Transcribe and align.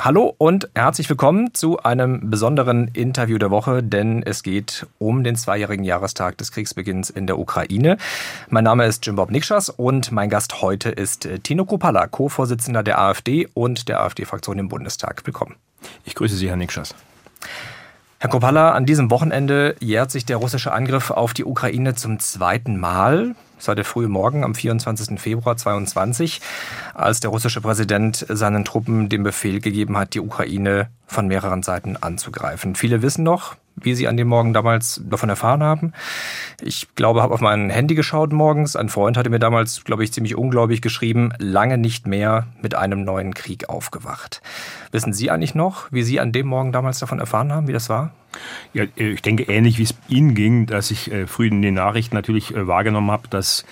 Hallo 0.00 0.32
und 0.38 0.68
herzlich 0.76 1.10
willkommen 1.10 1.54
zu 1.54 1.80
einem 1.80 2.30
besonderen 2.30 2.86
Interview 2.86 3.36
der 3.36 3.50
Woche, 3.50 3.82
denn 3.82 4.22
es 4.22 4.44
geht 4.44 4.86
um 4.98 5.24
den 5.24 5.34
zweijährigen 5.34 5.84
Jahrestag 5.84 6.38
des 6.38 6.52
Kriegsbeginns 6.52 7.10
in 7.10 7.26
der 7.26 7.36
Ukraine. 7.36 7.96
Mein 8.48 8.62
Name 8.62 8.86
ist 8.86 9.04
Jim 9.04 9.16
Bob 9.16 9.32
Nikschas 9.32 9.70
und 9.70 10.12
mein 10.12 10.30
Gast 10.30 10.62
heute 10.62 10.90
ist 10.90 11.26
äh, 11.26 11.40
Tino 11.40 11.64
Kropala, 11.64 12.06
Co-Vorsitzender 12.06 12.84
der 12.84 13.00
AfD 13.00 13.48
und 13.54 13.88
der 13.88 14.00
AfD-Fraktion 14.00 14.60
im 14.60 14.68
Bundestag. 14.68 15.26
Willkommen. 15.26 15.56
Ich 16.04 16.14
grüße 16.14 16.36
Sie, 16.36 16.48
Herr 16.48 16.56
Nikschas. 16.56 16.94
Herr 18.20 18.30
Kropala, 18.30 18.72
an 18.72 18.86
diesem 18.86 19.10
Wochenende 19.10 19.74
jährt 19.80 20.12
sich 20.12 20.24
der 20.24 20.36
russische 20.36 20.72
Angriff 20.72 21.10
auf 21.10 21.34
die 21.34 21.44
Ukraine 21.44 21.96
zum 21.96 22.20
zweiten 22.20 22.78
Mal. 22.78 23.34
Es 23.58 23.68
war 23.68 23.74
der 23.74 23.84
frühe 23.84 24.08
Morgen 24.08 24.44
am 24.44 24.54
24. 24.54 25.20
Februar 25.20 25.56
2022, 25.56 26.40
als 26.94 27.20
der 27.20 27.30
russische 27.30 27.60
Präsident 27.60 28.24
seinen 28.28 28.64
Truppen 28.64 29.08
den 29.08 29.22
Befehl 29.22 29.60
gegeben 29.60 29.96
hat, 29.96 30.14
die 30.14 30.20
Ukraine 30.20 30.90
von 31.06 31.26
mehreren 31.26 31.62
Seiten 31.62 31.96
anzugreifen. 31.96 32.74
Viele 32.76 33.02
wissen 33.02 33.24
noch, 33.24 33.56
wie 33.82 33.94
sie 33.94 34.08
an 34.08 34.16
dem 34.16 34.28
Morgen 34.28 34.52
damals 34.52 35.00
davon 35.04 35.28
erfahren 35.28 35.62
haben. 35.62 35.92
Ich 36.62 36.88
glaube, 36.94 37.22
habe 37.22 37.34
auf 37.34 37.40
mein 37.40 37.70
Handy 37.70 37.94
geschaut 37.94 38.32
morgens. 38.32 38.76
Ein 38.76 38.88
Freund 38.88 39.16
hatte 39.16 39.30
mir 39.30 39.38
damals, 39.38 39.84
glaube 39.84 40.04
ich, 40.04 40.12
ziemlich 40.12 40.36
ungläubig 40.36 40.82
geschrieben, 40.82 41.32
lange 41.38 41.78
nicht 41.78 42.06
mehr 42.06 42.46
mit 42.60 42.74
einem 42.74 43.04
neuen 43.04 43.34
Krieg 43.34 43.68
aufgewacht. 43.68 44.42
Wissen 44.90 45.12
Sie 45.12 45.30
eigentlich 45.30 45.54
noch, 45.54 45.90
wie 45.92 46.02
Sie 46.02 46.20
an 46.20 46.32
dem 46.32 46.46
Morgen 46.46 46.72
damals 46.72 46.98
davon 46.98 47.18
erfahren 47.18 47.52
haben, 47.52 47.68
wie 47.68 47.72
das 47.72 47.88
war? 47.88 48.12
Ja, 48.72 48.84
äh, 48.96 49.12
ich 49.12 49.22
denke 49.22 49.44
ähnlich 49.44 49.78
wie 49.78 49.84
es 49.84 49.94
Ihnen 50.08 50.34
ging, 50.34 50.66
dass 50.66 50.90
ich 50.90 51.10
äh, 51.10 51.26
früh 51.26 51.48
in 51.48 51.62
den 51.62 51.74
Nachrichten 51.74 52.14
natürlich 52.14 52.54
äh, 52.54 52.66
wahrgenommen 52.66 53.10
habe, 53.10 53.28
dass 53.28 53.64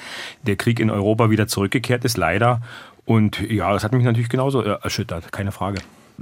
der 0.43 0.57
Krieg 0.57 0.81
in 0.81 0.91
Europa 0.91 1.31
wieder 1.31 1.47
zurückgekehrt 1.47 2.05
ist, 2.05 2.17
leider. 2.17 2.61
Und 3.05 3.41
ja, 3.41 3.73
das 3.73 3.85
hat 3.85 3.93
mich 3.93 4.05
natürlich 4.05 4.29
genauso 4.29 4.63
erschüttert, 4.63 5.31
keine 5.31 5.53
Frage. 5.53 5.79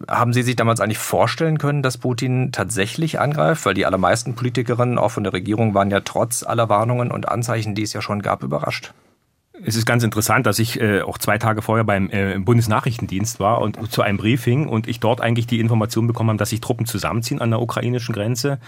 Haben 0.08 0.32
Sie 0.32 0.42
sich 0.42 0.56
damals 0.56 0.80
eigentlich 0.80 0.98
vorstellen 0.98 1.58
können, 1.58 1.82
dass 1.82 1.98
Putin 1.98 2.50
tatsächlich 2.50 3.20
angreift? 3.20 3.64
Weil 3.64 3.74
die 3.74 3.86
allermeisten 3.86 4.34
Politikerinnen, 4.34 4.98
auch 4.98 5.10
von 5.10 5.24
der 5.24 5.32
Regierung, 5.32 5.74
waren 5.74 5.90
ja 5.90 6.00
trotz 6.00 6.42
aller 6.42 6.68
Warnungen 6.68 7.10
und 7.10 7.28
Anzeichen, 7.28 7.74
die 7.74 7.82
es 7.82 7.92
ja 7.92 8.02
schon 8.02 8.22
gab, 8.22 8.42
überrascht. 8.42 8.92
Es 9.62 9.76
ist 9.76 9.86
ganz 9.86 10.02
interessant, 10.02 10.46
dass 10.46 10.58
ich 10.58 10.80
äh, 10.80 11.02
auch 11.02 11.16
zwei 11.16 11.38
Tage 11.38 11.62
vorher 11.62 11.84
beim 11.84 12.10
äh, 12.10 12.36
Bundesnachrichtendienst 12.40 13.38
war 13.38 13.60
und 13.60 13.92
zu 13.92 14.02
einem 14.02 14.18
Briefing 14.18 14.66
und 14.66 14.88
ich 14.88 14.98
dort 14.98 15.20
eigentlich 15.20 15.46
die 15.46 15.60
Information 15.60 16.08
bekommen 16.08 16.30
habe, 16.30 16.38
dass 16.38 16.50
sich 16.50 16.60
Truppen 16.60 16.86
zusammenziehen 16.86 17.40
an 17.40 17.50
der 17.50 17.62
ukrainischen 17.62 18.12
Grenze. 18.12 18.58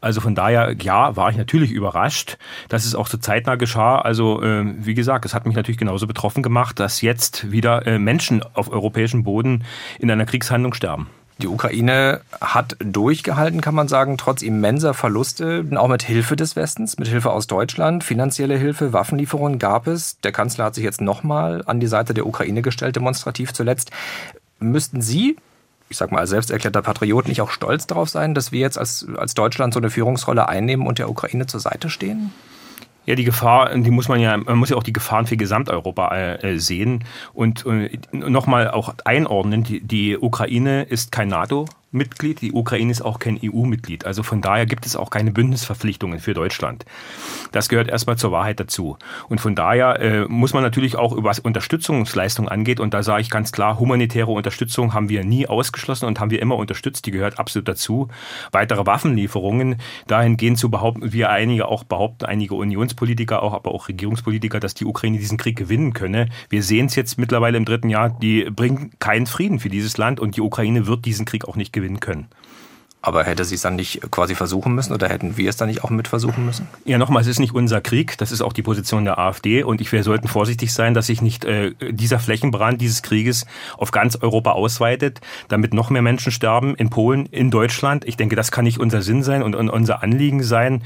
Also 0.00 0.20
von 0.20 0.34
daher, 0.34 0.74
ja, 0.80 1.14
war 1.14 1.30
ich 1.30 1.36
natürlich 1.36 1.70
überrascht, 1.70 2.38
dass 2.68 2.84
es 2.84 2.96
auch 2.96 3.06
so 3.06 3.18
zeitnah 3.18 3.54
geschah. 3.54 4.00
Also 4.00 4.42
äh, 4.42 4.64
wie 4.78 4.94
gesagt, 4.94 5.24
es 5.24 5.32
hat 5.32 5.46
mich 5.46 5.54
natürlich 5.54 5.78
genauso 5.78 6.08
betroffen 6.08 6.42
gemacht, 6.42 6.80
dass 6.80 7.02
jetzt 7.02 7.52
wieder 7.52 7.86
äh, 7.86 8.00
Menschen 8.00 8.42
auf 8.54 8.68
europäischem 8.68 9.22
Boden 9.22 9.62
in 10.00 10.10
einer 10.10 10.26
Kriegshandlung 10.26 10.74
sterben. 10.74 11.06
Die 11.42 11.48
Ukraine 11.48 12.20
hat 12.40 12.76
durchgehalten, 12.78 13.60
kann 13.60 13.74
man 13.74 13.88
sagen, 13.88 14.16
trotz 14.16 14.42
immenser 14.42 14.94
Verluste, 14.94 15.64
auch 15.74 15.88
mit 15.88 16.04
Hilfe 16.04 16.36
des 16.36 16.54
Westens, 16.54 16.98
mit 16.98 17.08
Hilfe 17.08 17.32
aus 17.32 17.48
Deutschland. 17.48 18.04
Finanzielle 18.04 18.56
Hilfe, 18.56 18.92
Waffenlieferungen 18.92 19.58
gab 19.58 19.88
es. 19.88 20.20
Der 20.20 20.30
Kanzler 20.30 20.66
hat 20.66 20.76
sich 20.76 20.84
jetzt 20.84 21.00
nochmal 21.00 21.64
an 21.66 21.80
die 21.80 21.88
Seite 21.88 22.14
der 22.14 22.26
Ukraine 22.26 22.62
gestellt, 22.62 22.94
demonstrativ 22.94 23.52
zuletzt. 23.52 23.90
Müssten 24.60 25.02
Sie, 25.02 25.36
ich 25.88 25.96
sag 25.96 26.12
mal 26.12 26.20
als 26.20 26.30
selbsterklärter 26.30 26.80
Patriot, 26.80 27.26
nicht 27.26 27.40
auch 27.40 27.50
stolz 27.50 27.88
darauf 27.88 28.08
sein, 28.08 28.34
dass 28.34 28.52
wir 28.52 28.60
jetzt 28.60 28.78
als, 28.78 29.04
als 29.16 29.34
Deutschland 29.34 29.74
so 29.74 29.80
eine 29.80 29.90
Führungsrolle 29.90 30.48
einnehmen 30.48 30.86
und 30.86 31.00
der 31.00 31.10
Ukraine 31.10 31.48
zur 31.48 31.58
Seite 31.58 31.90
stehen? 31.90 32.32
Ja, 33.04 33.16
die 33.16 33.24
Gefahr, 33.24 33.76
die 33.76 33.90
muss 33.90 34.08
man 34.08 34.20
ja, 34.20 34.36
man 34.36 34.58
muss 34.58 34.70
ja 34.70 34.76
auch 34.76 34.82
die 34.82 34.92
Gefahren 34.92 35.26
für 35.26 35.36
Gesamteuropa 35.36 36.16
äh, 36.16 36.58
sehen 36.58 37.04
und 37.34 37.66
äh, 37.66 37.98
nochmal 38.12 38.70
auch 38.70 38.94
einordnen. 39.04 39.64
Die, 39.64 39.80
die 39.80 40.16
Ukraine 40.16 40.84
ist 40.84 41.10
kein 41.10 41.28
NATO. 41.28 41.66
Mitglied. 41.92 42.40
Die 42.40 42.52
Ukraine 42.52 42.90
ist 42.90 43.02
auch 43.02 43.18
kein 43.18 43.38
EU-Mitglied. 43.42 44.06
Also 44.06 44.22
von 44.22 44.40
daher 44.40 44.66
gibt 44.66 44.86
es 44.86 44.96
auch 44.96 45.10
keine 45.10 45.30
Bündnisverpflichtungen 45.30 46.18
für 46.18 46.34
Deutschland. 46.34 46.84
Das 47.52 47.68
gehört 47.68 47.88
erstmal 47.88 48.16
zur 48.16 48.32
Wahrheit 48.32 48.58
dazu. 48.58 48.96
Und 49.28 49.40
von 49.40 49.54
daher 49.54 50.00
äh, 50.00 50.24
muss 50.26 50.54
man 50.54 50.62
natürlich 50.62 50.96
auch, 50.96 51.14
was 51.18 51.38
Unterstützungsleistung 51.38 52.48
angeht, 52.48 52.80
und 52.80 52.94
da 52.94 53.02
sage 53.02 53.20
ich 53.20 53.30
ganz 53.30 53.52
klar, 53.52 53.78
humanitäre 53.78 54.30
Unterstützung 54.30 54.94
haben 54.94 55.08
wir 55.08 55.24
nie 55.24 55.46
ausgeschlossen 55.46 56.06
und 56.06 56.18
haben 56.18 56.30
wir 56.30 56.40
immer 56.40 56.56
unterstützt. 56.56 57.06
Die 57.06 57.10
gehört 57.10 57.38
absolut 57.38 57.68
dazu. 57.68 58.08
Weitere 58.50 58.86
Waffenlieferungen, 58.86 59.76
dahingehend 60.06 60.58
zu 60.58 60.70
behaupten, 60.70 61.12
wir 61.12 61.30
einige 61.30 61.68
auch 61.68 61.84
behaupten, 61.84 62.24
einige 62.24 62.54
Unionspolitiker 62.54 63.42
auch, 63.42 63.52
aber 63.52 63.72
auch 63.72 63.88
Regierungspolitiker, 63.88 64.60
dass 64.60 64.74
die 64.74 64.86
Ukraine 64.86 65.18
diesen 65.18 65.36
Krieg 65.38 65.56
gewinnen 65.56 65.92
könne. 65.92 66.28
Wir 66.48 66.62
sehen 66.62 66.86
es 66.86 66.96
jetzt 66.96 67.18
mittlerweile 67.18 67.58
im 67.58 67.64
dritten 67.64 67.90
Jahr, 67.90 68.10
die 68.10 68.44
bringen 68.50 68.92
keinen 68.98 69.26
Frieden 69.26 69.58
für 69.58 69.68
dieses 69.68 69.98
Land 69.98 70.20
und 70.20 70.36
die 70.36 70.40
Ukraine 70.40 70.86
wird 70.86 71.04
diesen 71.04 71.26
Krieg 71.26 71.46
auch 71.46 71.56
nicht 71.56 71.72
gewinnen 71.72 71.81
gewinnen 71.82 72.00
können. 72.00 72.28
Aber 73.02 73.24
hätte 73.24 73.44
sie 73.44 73.56
es 73.56 73.62
dann 73.62 73.74
nicht 73.74 74.00
quasi 74.12 74.36
versuchen 74.36 74.74
müssen 74.74 74.92
oder 74.92 75.08
hätten 75.08 75.36
wir 75.36 75.50
es 75.50 75.56
dann 75.56 75.68
nicht 75.68 75.82
auch 75.82 75.90
mit 75.90 76.06
versuchen 76.06 76.46
müssen? 76.46 76.68
Ja, 76.84 76.98
nochmal, 76.98 77.22
es 77.22 77.28
ist 77.28 77.40
nicht 77.40 77.52
unser 77.52 77.80
Krieg, 77.80 78.16
das 78.18 78.30
ist 78.30 78.42
auch 78.42 78.52
die 78.52 78.62
Position 78.62 79.04
der 79.04 79.18
AfD 79.18 79.64
und 79.64 79.80
ich, 79.80 79.90
wir 79.90 80.04
sollten 80.04 80.28
vorsichtig 80.28 80.72
sein, 80.72 80.94
dass 80.94 81.06
sich 81.06 81.20
nicht 81.20 81.44
äh, 81.44 81.72
dieser 81.90 82.20
Flächenbrand 82.20 82.80
dieses 82.80 83.02
Krieges 83.02 83.44
auf 83.76 83.90
ganz 83.90 84.16
Europa 84.16 84.52
ausweitet, 84.52 85.20
damit 85.48 85.74
noch 85.74 85.90
mehr 85.90 86.02
Menschen 86.02 86.30
sterben 86.30 86.76
in 86.76 86.90
Polen, 86.90 87.26
in 87.26 87.50
Deutschland. 87.50 88.04
Ich 88.04 88.16
denke, 88.16 88.36
das 88.36 88.52
kann 88.52 88.64
nicht 88.64 88.78
unser 88.78 89.02
Sinn 89.02 89.24
sein 89.24 89.42
und, 89.42 89.56
und 89.56 89.68
unser 89.68 90.02
Anliegen 90.02 90.44
sein. 90.44 90.82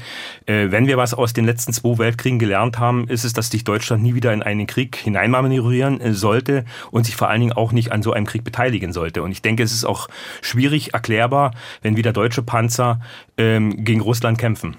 Äh, 0.47 0.71
wenn 0.71 0.87
wir 0.87 0.97
was 0.97 1.13
aus 1.13 1.33
den 1.33 1.45
letzten 1.45 1.71
zwei 1.71 1.99
Weltkriegen 1.99 2.39
gelernt 2.39 2.79
haben, 2.79 3.07
ist 3.07 3.25
es, 3.25 3.33
dass 3.33 3.51
sich 3.51 3.63
Deutschland 3.63 4.01
nie 4.01 4.15
wieder 4.15 4.33
in 4.33 4.41
einen 4.41 4.65
Krieg 4.65 4.95
hineinmanövrieren 4.95 6.01
äh, 6.01 6.13
sollte 6.13 6.65
und 6.89 7.05
sich 7.05 7.15
vor 7.15 7.29
allen 7.29 7.41
Dingen 7.41 7.53
auch 7.53 7.71
nicht 7.71 7.91
an 7.91 8.01
so 8.01 8.11
einem 8.11 8.25
Krieg 8.25 8.43
beteiligen 8.43 8.91
sollte. 8.91 9.21
Und 9.21 9.31
ich 9.31 9.43
denke, 9.43 9.61
es 9.61 9.71
ist 9.71 9.85
auch 9.85 10.07
schwierig 10.41 10.93
erklärbar, 10.95 11.51
wenn 11.81 11.95
wieder 11.95 12.06
deutsche 12.13 12.43
Panzer 12.43 12.99
ähm, 13.37 13.83
gegen 13.83 14.01
Russland 14.01 14.37
kämpfen. 14.37 14.77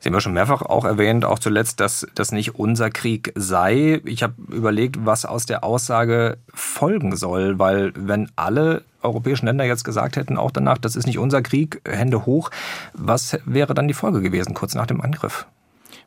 Sie 0.00 0.08
haben 0.08 0.14
ja 0.14 0.20
schon 0.22 0.32
mehrfach 0.32 0.62
auch 0.62 0.86
erwähnt, 0.86 1.26
auch 1.26 1.38
zuletzt, 1.38 1.78
dass 1.78 2.06
das 2.14 2.32
nicht 2.32 2.54
unser 2.54 2.88
Krieg 2.88 3.32
sei. 3.34 4.00
Ich 4.06 4.22
habe 4.22 4.32
überlegt, 4.48 5.04
was 5.04 5.26
aus 5.26 5.44
der 5.44 5.62
Aussage 5.62 6.38
folgen 6.54 7.16
soll, 7.16 7.58
weil 7.58 7.92
wenn 7.94 8.30
alle 8.34 8.82
europäischen 9.02 9.44
Länder 9.44 9.64
jetzt 9.64 9.84
gesagt 9.84 10.16
hätten, 10.16 10.38
auch 10.38 10.50
danach, 10.50 10.78
das 10.78 10.96
ist 10.96 11.06
nicht 11.06 11.18
unser 11.18 11.42
Krieg, 11.42 11.82
Hände 11.86 12.24
hoch, 12.24 12.50
was 12.94 13.38
wäre 13.44 13.74
dann 13.74 13.88
die 13.88 13.94
Folge 13.94 14.22
gewesen 14.22 14.54
kurz 14.54 14.74
nach 14.74 14.86
dem 14.86 15.02
Angriff? 15.02 15.46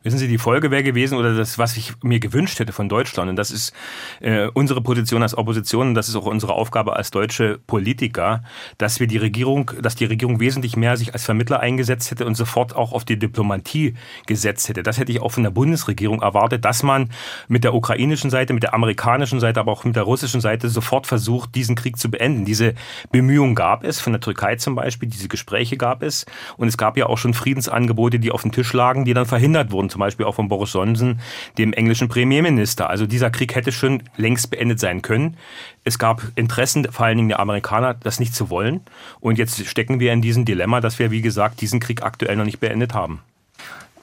Wissen 0.04 0.18
Sie, 0.18 0.28
die 0.28 0.36
Folge 0.36 0.70
wäre 0.70 0.82
gewesen 0.82 1.16
oder 1.16 1.34
das, 1.34 1.56
was 1.56 1.78
ich 1.78 1.94
mir 2.02 2.20
gewünscht 2.20 2.58
hätte 2.58 2.74
von 2.74 2.90
Deutschland, 2.90 3.30
und 3.30 3.36
das 3.36 3.50
ist 3.50 3.72
äh, 4.20 4.48
unsere 4.52 4.82
Position 4.82 5.22
als 5.22 5.34
Opposition, 5.34 5.88
und 5.88 5.94
das 5.94 6.10
ist 6.10 6.14
auch 6.14 6.26
unsere 6.26 6.52
Aufgabe 6.52 6.94
als 6.94 7.10
deutsche 7.10 7.58
Politiker, 7.66 8.42
dass 8.76 9.00
wir 9.00 9.06
die 9.06 9.16
Regierung, 9.16 9.70
dass 9.80 9.94
die 9.94 10.04
Regierung 10.04 10.40
wesentlich 10.40 10.76
mehr 10.76 10.98
sich 10.98 11.14
als 11.14 11.24
Vermittler 11.24 11.60
eingesetzt 11.60 12.10
hätte 12.10 12.26
und 12.26 12.34
sofort 12.34 12.76
auch 12.76 12.92
auf 12.92 13.06
die 13.06 13.18
Diplomatie 13.18 13.94
gesetzt 14.26 14.68
hätte. 14.68 14.82
Das 14.82 14.98
hätte 14.98 15.10
ich 15.10 15.22
auch 15.22 15.32
von 15.32 15.42
der 15.42 15.52
Bundesregierung 15.52 16.20
erwartet, 16.20 16.66
dass 16.66 16.82
man 16.82 17.08
mit 17.48 17.64
der 17.64 17.72
ukrainischen 17.72 18.28
Seite, 18.28 18.52
mit 18.52 18.62
der 18.62 18.74
amerikanischen 18.74 19.40
Seite, 19.40 19.58
aber 19.58 19.72
auch 19.72 19.84
mit 19.84 19.96
der 19.96 20.02
russischen 20.02 20.42
Seite 20.42 20.68
sofort 20.68 21.06
versucht, 21.06 21.54
diesen 21.54 21.76
Krieg 21.76 21.96
zu 21.96 22.10
beenden. 22.10 22.44
Diese 22.44 22.74
Bemühungen 23.10 23.54
gab 23.54 23.84
es, 23.84 24.00
von 24.02 24.12
der 24.12 24.20
Türkei 24.20 24.56
zum 24.56 24.74
Beispiel, 24.74 25.08
diese 25.08 25.28
Gespräche 25.28 25.78
gab 25.78 26.02
es, 26.02 26.26
und 26.58 26.68
es 26.68 26.76
gab 26.76 26.98
ja 26.98 27.06
auch 27.06 27.16
schon 27.16 27.32
Friedensangebote, 27.32 28.18
die 28.18 28.32
auf 28.32 28.42
dem 28.42 28.52
Tisch 28.52 28.74
lagen, 28.74 29.06
die 29.06 29.14
dann 29.14 29.24
verhindert 29.24 29.72
wurden 29.72 29.93
zum 29.94 30.00
Beispiel 30.00 30.26
auch 30.26 30.34
von 30.34 30.48
Boris 30.48 30.72
Johnson, 30.72 31.20
dem 31.56 31.72
englischen 31.72 32.08
Premierminister. 32.08 32.90
Also 32.90 33.06
dieser 33.06 33.30
Krieg 33.30 33.54
hätte 33.54 33.70
schon 33.70 34.02
längst 34.16 34.50
beendet 34.50 34.80
sein 34.80 35.02
können. 35.02 35.36
Es 35.84 36.00
gab 36.00 36.20
Interessen, 36.34 36.90
vor 36.90 37.06
allen 37.06 37.16
Dingen 37.16 37.28
der 37.28 37.38
Amerikaner, 37.38 37.94
das 37.94 38.18
nicht 38.18 38.34
zu 38.34 38.50
wollen. 38.50 38.80
Und 39.20 39.38
jetzt 39.38 39.64
stecken 39.66 40.00
wir 40.00 40.12
in 40.12 40.20
diesem 40.20 40.44
Dilemma, 40.44 40.80
dass 40.80 40.98
wir, 40.98 41.12
wie 41.12 41.22
gesagt, 41.22 41.60
diesen 41.60 41.78
Krieg 41.78 42.02
aktuell 42.02 42.34
noch 42.34 42.44
nicht 42.44 42.58
beendet 42.58 42.92
haben. 42.92 43.20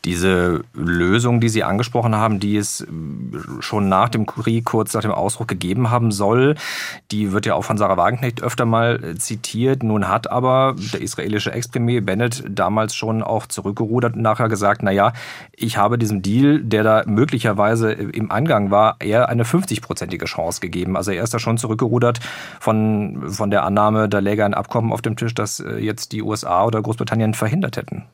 Diese 0.04 0.64
Lösung, 0.74 1.42
die 1.42 1.50
Sie 1.50 1.64
angesprochen 1.64 2.16
haben, 2.16 2.40
die 2.40 2.58
es 2.58 2.88
schon 3.60 3.88
nach 3.88 4.10
dem 4.10 4.26
Krieg, 4.26 4.66
kurz 4.66 4.94
nach 4.94 5.02
dem 5.02 5.12
Ausbruch 5.12 5.46
gegeben 5.46 5.92
haben 5.92 6.12
soll, 6.12 6.56
die 7.12 7.32
wird 7.32 7.46
ja 7.46 7.54
auch 7.54 7.64
von 7.64 7.78
Sarah 7.78 7.98
Wagenknecht 7.98 8.42
öfter 8.42 8.66
mal 8.66 9.16
zitiert. 9.18 9.84
Nun 9.84 10.08
hat 10.08 10.30
aber 10.32 10.76
der 10.94 11.02
israelische 11.02 11.52
Ex-Premier 11.52 12.02
Bennett 12.02 12.44
damals 12.50 12.96
schon 12.96 13.22
auch 13.22 13.46
zurückgerudert 13.46 14.16
und 14.16 14.24
nachher 14.24 14.50
gesagt, 14.50 14.82
na 14.82 14.92
ja, 14.92 15.14
ich 15.56 15.78
habe 15.78 16.00
diesem 16.00 16.24
Deal, 16.24 16.64
der 16.64 16.84
da 16.84 17.04
möglicherweise 17.06 17.92
im 17.92 18.32
Angang 18.32 18.72
war, 18.72 18.96
eher 19.00 19.30
eine 19.30 19.44
50-prozentige 19.44 20.26
Chance 20.26 20.62
gegeben. 20.62 20.98
Also 20.98 21.12
er 21.12 21.24
ist 21.24 21.34
da 21.34 21.40
schon 21.40 21.58
zurückgerudert 21.58 22.20
von, 22.60 23.24
von 23.28 23.52
der 23.52 23.64
Annahme, 23.64 24.10
da 24.10 24.20
läge 24.20 24.46
ein 24.46 24.56
Abkommen 24.56 24.92
auf 24.92 25.02
dem 25.02 25.16
Tisch, 25.16 25.36
das 25.36 25.60
äh, 25.60 25.78
jetzt 25.78 26.12
die 26.12 26.24
USA 26.24 26.66
oder 26.66 26.82
Großbritannien 26.82 27.34
verhindert 27.34 27.78
hätten. 27.78 28.06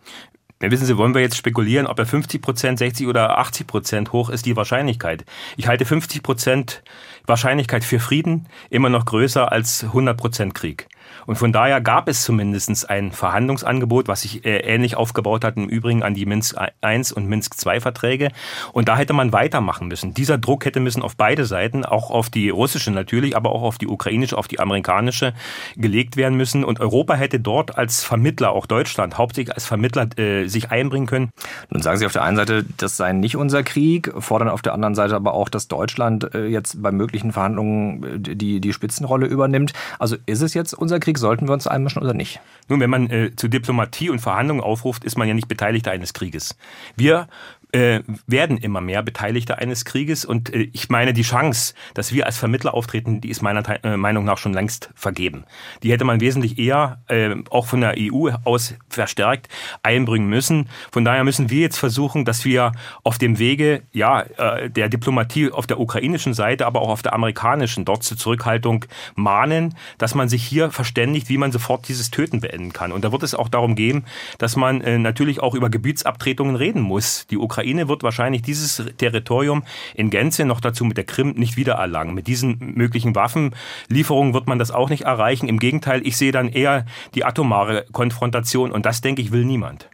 Ja, 0.59 0.71
wissen 0.71 0.87
Sie, 0.87 0.97
wollen 0.97 1.13
wir 1.13 1.21
jetzt 1.21 1.37
spekulieren, 1.37 1.85
ob 1.85 1.99
er 1.99 2.07
50 2.07 2.41
Prozent, 2.41 2.79
60 2.79 3.05
oder 3.05 3.37
80 3.37 3.67
Prozent 3.67 4.11
hoch 4.11 4.29
ist 4.29 4.47
die 4.47 4.55
Wahrscheinlichkeit. 4.55 5.23
Ich 5.55 5.67
halte 5.67 5.85
50 5.85 6.23
Prozent 6.23 6.83
Wahrscheinlichkeit 7.27 7.83
für 7.83 7.99
Frieden 7.99 8.47
immer 8.71 8.89
noch 8.89 9.05
größer 9.05 9.51
als 9.51 9.83
100 9.83 10.17
Prozent 10.17 10.55
Krieg. 10.55 10.87
Und 11.25 11.37
von 11.37 11.51
daher 11.51 11.81
gab 11.81 12.07
es 12.07 12.23
zumindest 12.23 12.89
ein 12.89 13.11
Verhandlungsangebot, 13.11 14.07
was 14.07 14.21
sich 14.21 14.45
äh, 14.45 14.59
ähnlich 14.59 14.95
aufgebaut 14.95 15.43
hat, 15.43 15.57
im 15.57 15.69
Übrigen 15.69 16.03
an 16.03 16.13
die 16.13 16.25
Minsk 16.25 16.55
I 16.83 17.01
und 17.15 17.27
Minsk 17.27 17.53
II 17.65 17.81
Verträge. 17.81 18.29
Und 18.73 18.87
da 18.87 18.97
hätte 18.97 19.13
man 19.13 19.33
weitermachen 19.33 19.87
müssen. 19.87 20.13
Dieser 20.13 20.37
Druck 20.37 20.65
hätte 20.65 20.79
müssen 20.79 21.01
auf 21.01 21.15
beide 21.15 21.45
Seiten, 21.45 21.85
auch 21.85 22.09
auf 22.11 22.29
die 22.29 22.49
russische 22.49 22.91
natürlich, 22.91 23.35
aber 23.35 23.51
auch 23.51 23.61
auf 23.61 23.77
die 23.77 23.87
ukrainische, 23.87 24.37
auf 24.37 24.47
die 24.47 24.59
amerikanische 24.59 25.33
gelegt 25.75 26.17
werden 26.17 26.37
müssen. 26.37 26.63
Und 26.63 26.79
Europa 26.79 27.15
hätte 27.15 27.39
dort 27.39 27.77
als 27.77 28.03
Vermittler, 28.03 28.51
auch 28.51 28.65
Deutschland, 28.65 29.17
hauptsächlich 29.17 29.53
als 29.53 29.65
Vermittler 29.65 30.07
äh, 30.17 30.47
sich 30.47 30.71
einbringen 30.71 31.07
können. 31.07 31.29
Nun 31.69 31.81
sagen 31.81 31.97
Sie 31.97 32.05
auf 32.05 32.13
der 32.13 32.23
einen 32.23 32.37
Seite, 32.37 32.65
das 32.77 32.97
sei 32.97 33.13
nicht 33.13 33.35
unser 33.35 33.63
Krieg, 33.63 34.11
fordern 34.19 34.49
auf 34.49 34.61
der 34.61 34.73
anderen 34.73 34.95
Seite 34.95 35.15
aber 35.15 35.33
auch, 35.33 35.49
dass 35.49 35.67
Deutschland 35.67 36.33
äh, 36.33 36.45
jetzt 36.45 36.81
bei 36.81 36.91
möglichen 36.91 37.31
Verhandlungen 37.31 38.03
äh, 38.03 38.35
die, 38.35 38.61
die 38.61 38.73
Spitzenrolle 38.73 39.27
übernimmt. 39.27 39.73
Also 39.99 40.15
ist 40.25 40.41
es 40.41 40.53
jetzt 40.53 40.73
unser 40.73 40.96
Krieg? 40.99 41.17
Sollten 41.17 41.47
wir 41.47 41.53
uns 41.53 41.67
einmischen 41.67 42.01
oder 42.01 42.13
nicht? 42.13 42.39
Nun, 42.67 42.79
wenn 42.79 42.89
man 42.89 43.09
äh, 43.09 43.35
zu 43.35 43.47
Diplomatie 43.47 44.09
und 44.09 44.19
Verhandlungen 44.19 44.61
aufruft, 44.61 45.03
ist 45.03 45.17
man 45.17 45.27
ja 45.27 45.33
nicht 45.33 45.47
Beteiligter 45.47 45.91
eines 45.91 46.13
Krieges. 46.13 46.57
Wir 46.95 47.27
äh, 47.73 48.01
werden 48.27 48.57
immer 48.57 48.79
mehr 48.79 49.03
Beteiligte 49.03 49.57
eines 49.57 49.83
Krieges. 49.83 50.23
Und 50.23 50.53
äh, 50.53 50.69
ich 50.71 50.89
meine, 50.89 51.11
die 51.11 51.23
Chance, 51.23 51.73
dass 51.93 52.13
wir 52.13 52.25
als 52.25 52.37
Vermittler 52.37 52.73
auftreten, 52.73 53.19
die 53.19 53.29
ist 53.29 53.41
meiner 53.41 53.83
äh, 53.83 53.97
Meinung 53.97 54.23
nach 54.23 54.37
schon 54.37 54.53
längst 54.53 54.89
vergeben. 54.95 55.43
Die 55.83 55.91
hätte 55.91 56.05
man 56.05 56.21
wesentlich 56.21 56.57
eher 56.57 57.01
auch 57.49 57.67
von 57.67 57.81
der 57.81 57.95
EU 57.97 58.29
aus 58.43 58.75
verstärkt 58.89 59.49
einbringen 59.83 60.29
müssen. 60.29 60.69
Von 60.91 61.05
daher 61.05 61.23
müssen 61.23 61.49
wir 61.49 61.59
jetzt 61.59 61.77
versuchen, 61.77 62.25
dass 62.25 62.45
wir 62.45 62.71
auf 63.03 63.17
dem 63.17 63.39
Wege 63.39 63.83
ja, 63.91 64.23
der 64.67 64.89
Diplomatie 64.89 65.51
auf 65.51 65.67
der 65.67 65.79
ukrainischen 65.79 66.33
Seite, 66.33 66.65
aber 66.65 66.81
auch 66.81 66.89
auf 66.89 67.01
der 67.01 67.13
amerikanischen 67.13 67.85
dort 67.85 68.03
zur 68.03 68.17
Zurückhaltung 68.17 68.85
mahnen, 69.15 69.75
dass 69.97 70.15
man 70.15 70.29
sich 70.29 70.43
hier 70.43 70.71
verständigt, 70.71 71.29
wie 71.29 71.37
man 71.37 71.51
sofort 71.51 71.87
dieses 71.87 72.11
Töten 72.11 72.41
beenden 72.57 72.73
kann. 72.73 72.91
Und 72.91 73.03
da 73.03 73.11
wird 73.11 73.23
es 73.23 73.35
auch 73.35 73.49
darum 73.49 73.75
gehen, 73.75 74.05
dass 74.37 74.55
man 74.55 74.81
äh, 74.81 74.97
natürlich 74.97 75.41
auch 75.41 75.53
über 75.53 75.69
Gebietsabtretungen 75.69 76.55
reden 76.55 76.81
muss. 76.81 77.27
Die 77.27 77.37
Ukraine 77.37 77.67
Ukraine 77.67 77.89
wird 77.89 78.03
wahrscheinlich 78.03 78.41
dieses 78.41 78.83
Territorium 78.97 79.63
in 79.93 80.09
Gänze 80.09 80.45
noch 80.45 80.61
dazu 80.61 80.85
mit 80.85 80.97
der 80.97 81.05
Krim 81.05 81.31
nicht 81.31 81.57
wiedererlangen. 81.57 82.13
Mit 82.13 82.27
diesen 82.27 82.75
möglichen 82.75 83.15
Waffenlieferungen 83.15 84.33
wird 84.33 84.47
man 84.47 84.59
das 84.59 84.71
auch 84.71 84.89
nicht 84.89 85.03
erreichen. 85.03 85.47
Im 85.47 85.59
Gegenteil, 85.59 86.05
ich 86.05 86.17
sehe 86.17 86.31
dann 86.31 86.49
eher 86.49 86.85
die 87.15 87.25
atomare 87.25 87.85
Konfrontation 87.91 88.71
und 88.71 88.85
das, 88.85 89.01
denke 89.01 89.21
ich, 89.21 89.31
will 89.31 89.43
niemand. 89.43 89.89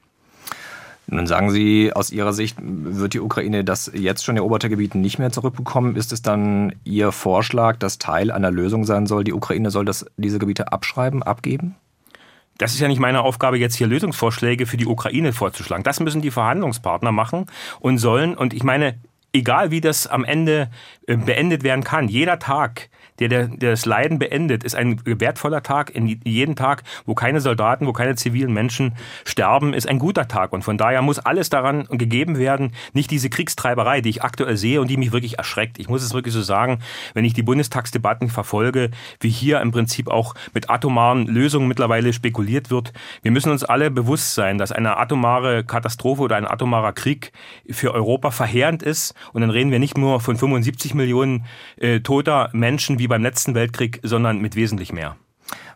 Nun 1.07 1.27
sagen 1.27 1.51
Sie, 1.51 1.91
aus 1.93 2.11
Ihrer 2.11 2.31
Sicht 2.31 2.57
wird 2.61 3.13
die 3.13 3.19
Ukraine 3.19 3.63
das 3.63 3.91
jetzt 3.93 4.23
schon 4.23 4.37
eroberte 4.37 4.69
Gebiet 4.69 4.95
nicht 4.95 5.19
mehr 5.19 5.31
zurückbekommen. 5.31 5.95
Ist 5.95 6.13
es 6.13 6.21
dann 6.21 6.75
Ihr 6.83 7.11
Vorschlag, 7.11 7.77
dass 7.77 7.97
Teil 7.97 8.31
einer 8.31 8.51
Lösung 8.51 8.85
sein 8.85 9.05
soll, 9.05 9.23
die 9.23 9.33
Ukraine 9.33 9.69
soll 9.69 9.85
das, 9.85 10.05
diese 10.17 10.39
Gebiete 10.39 10.71
abschreiben, 10.71 11.21
abgeben? 11.21 11.75
Das 12.57 12.73
ist 12.73 12.79
ja 12.79 12.87
nicht 12.87 12.99
meine 12.99 13.21
Aufgabe, 13.21 13.57
jetzt 13.57 13.75
hier 13.75 13.87
Lösungsvorschläge 13.87 14.65
für 14.65 14.77
die 14.77 14.85
Ukraine 14.85 15.33
vorzuschlagen. 15.33 15.83
Das 15.83 15.99
müssen 15.99 16.21
die 16.21 16.31
Verhandlungspartner 16.31 17.11
machen 17.11 17.47
und 17.79 17.97
sollen. 17.97 18.35
Und 18.35 18.53
ich 18.53 18.63
meine, 18.63 18.99
egal 19.33 19.71
wie 19.71 19.81
das 19.81 20.07
am 20.07 20.23
Ende 20.23 20.69
äh, 21.07 21.17
beendet 21.17 21.63
werden 21.63 21.83
kann, 21.83 22.07
jeder 22.07 22.39
Tag, 22.39 22.89
der, 23.19 23.27
der, 23.27 23.47
der 23.47 23.71
das 23.71 23.85
Leiden 23.85 24.19
beendet, 24.19 24.63
ist 24.63 24.75
ein 24.75 25.01
wertvoller 25.05 25.63
Tag. 25.63 25.91
In 25.91 26.07
jeden 26.23 26.55
Tag, 26.55 26.83
wo 27.05 27.15
keine 27.15 27.41
Soldaten, 27.41 27.87
wo 27.87 27.93
keine 27.93 28.15
zivilen 28.15 28.53
Menschen 28.53 28.95
sterben, 29.25 29.73
ist 29.73 29.87
ein 29.87 29.99
guter 29.99 30.27
Tag. 30.27 30.53
Und 30.53 30.63
von 30.63 30.77
daher 30.77 31.01
muss 31.01 31.19
alles 31.19 31.49
daran 31.49 31.85
gegeben 31.89 32.37
werden, 32.37 32.73
nicht 32.93 33.11
diese 33.11 33.29
Kriegstreiberei, 33.29 34.01
die 34.01 34.09
ich 34.09 34.23
aktuell 34.23 34.57
sehe 34.57 34.81
und 34.81 34.89
die 34.89 34.97
mich 34.97 35.11
wirklich 35.11 35.37
erschreckt. 35.37 35.79
Ich 35.79 35.89
muss 35.89 36.03
es 36.03 36.13
wirklich 36.13 36.33
so 36.33 36.41
sagen, 36.41 36.79
wenn 37.13 37.25
ich 37.25 37.33
die 37.33 37.43
Bundestagsdebatten 37.43 38.29
verfolge, 38.29 38.89
wie 39.19 39.29
hier 39.29 39.61
im 39.61 39.71
Prinzip 39.71 40.07
auch 40.07 40.35
mit 40.53 40.69
atomaren 40.69 41.27
Lösungen 41.27 41.67
mittlerweile 41.67 42.13
spekuliert 42.13 42.71
wird. 42.71 42.93
Wir 43.21 43.31
müssen 43.31 43.51
uns 43.51 43.63
alle 43.63 43.91
bewusst 43.91 44.35
sein, 44.35 44.57
dass 44.57 44.71
eine 44.71 44.97
atomare 44.97 45.63
Katastrophe 45.63 46.21
oder 46.21 46.35
ein 46.35 46.47
atomarer 46.47 46.93
Krieg 46.93 47.31
für 47.69 47.93
Europa 47.93 48.31
verheerend 48.31 48.83
ist. 48.83 49.13
Und 49.33 49.41
dann 49.41 49.49
reden 49.49 49.71
wir 49.71 49.79
nicht 49.79 49.97
nur 49.97 50.19
von 50.19 50.37
75 50.37 50.93
Millionen 50.93 51.45
äh, 51.77 51.99
toter 51.99 52.49
Menschen, 52.53 52.99
wie 52.99 53.02
beim 53.07 53.23
letzten 53.23 53.55
Weltkrieg, 53.55 53.99
sondern 54.03 54.39
mit 54.39 54.55
wesentlich 54.55 54.93
mehr. 54.93 55.15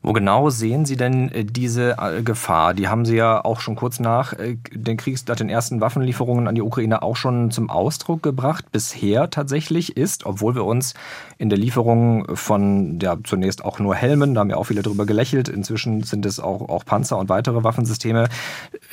Wo 0.02 0.14
genau 0.14 0.50
sehen 0.50 0.86
Sie 0.86 0.96
denn 0.96 1.32
äh, 1.32 1.44
diese 1.44 1.98
äh, 2.00 2.22
Gefahr? 2.22 2.74
Die 2.74 2.88
haben 2.88 3.06
Sie 3.06 3.16
ja 3.16 3.44
auch 3.44 3.60
schon 3.60 3.76
kurz 3.76 4.00
nach 4.00 4.34
äh, 4.34 4.58
den 4.72 4.98
Kriegsstart, 4.98 5.40
den 5.40 5.50
ersten 5.50 5.82
Waffenlieferungen 5.82 6.48
an 6.48 6.56
die 6.56 6.62
Ukraine 6.62 7.02
auch 7.02 7.16
schon 7.16 7.52
zum 7.52 7.70
Ausdruck 7.70 8.24
gebracht. 8.24 8.72
Bisher 8.72 9.30
tatsächlich 9.30 9.98
ist, 9.98 10.26
obwohl 10.26 10.56
wir 10.56 10.66
uns 10.66 10.94
in 11.38 11.50
der 11.50 11.58
Lieferung 11.58 12.36
von 12.36 13.00
ja, 13.02 13.18
zunächst 13.24 13.66
auch 13.66 13.80
nur 13.80 13.96
Helmen, 13.96 14.34
da 14.34 14.42
haben 14.42 14.50
ja 14.50 14.58
auch 14.58 14.66
viele 14.66 14.84
drüber 14.84 15.06
gelächelt, 15.06 15.50
inzwischen 15.50 16.04
sind 16.04 16.26
es 16.26 16.40
auch, 16.40 16.70
auch 16.70 16.86
Panzer 16.86 17.18
und 17.18 17.30
weitere 17.30 17.64
Waffensysteme. 17.64 18.30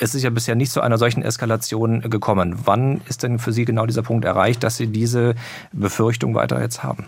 Es 0.00 0.14
ist 0.14 0.22
ja 0.22 0.30
bisher 0.30 0.54
nicht 0.54 0.72
zu 0.72 0.80
einer 0.80 0.98
solchen 0.98 1.22
Eskalation 1.22 2.00
gekommen. 2.00 2.56
Wann 2.64 3.00
ist 3.08 3.22
denn 3.22 3.38
für 3.38 3.52
Sie 3.52 3.64
genau 3.64 3.86
dieser 3.86 4.02
Punkt 4.02 4.24
erreicht, 4.24 4.62
dass 4.62 4.76
Sie 4.76 4.86
diese 4.86 5.34
Befürchtung 5.72 6.34
weiter 6.34 6.60
jetzt 6.60 6.82
haben? 6.82 7.06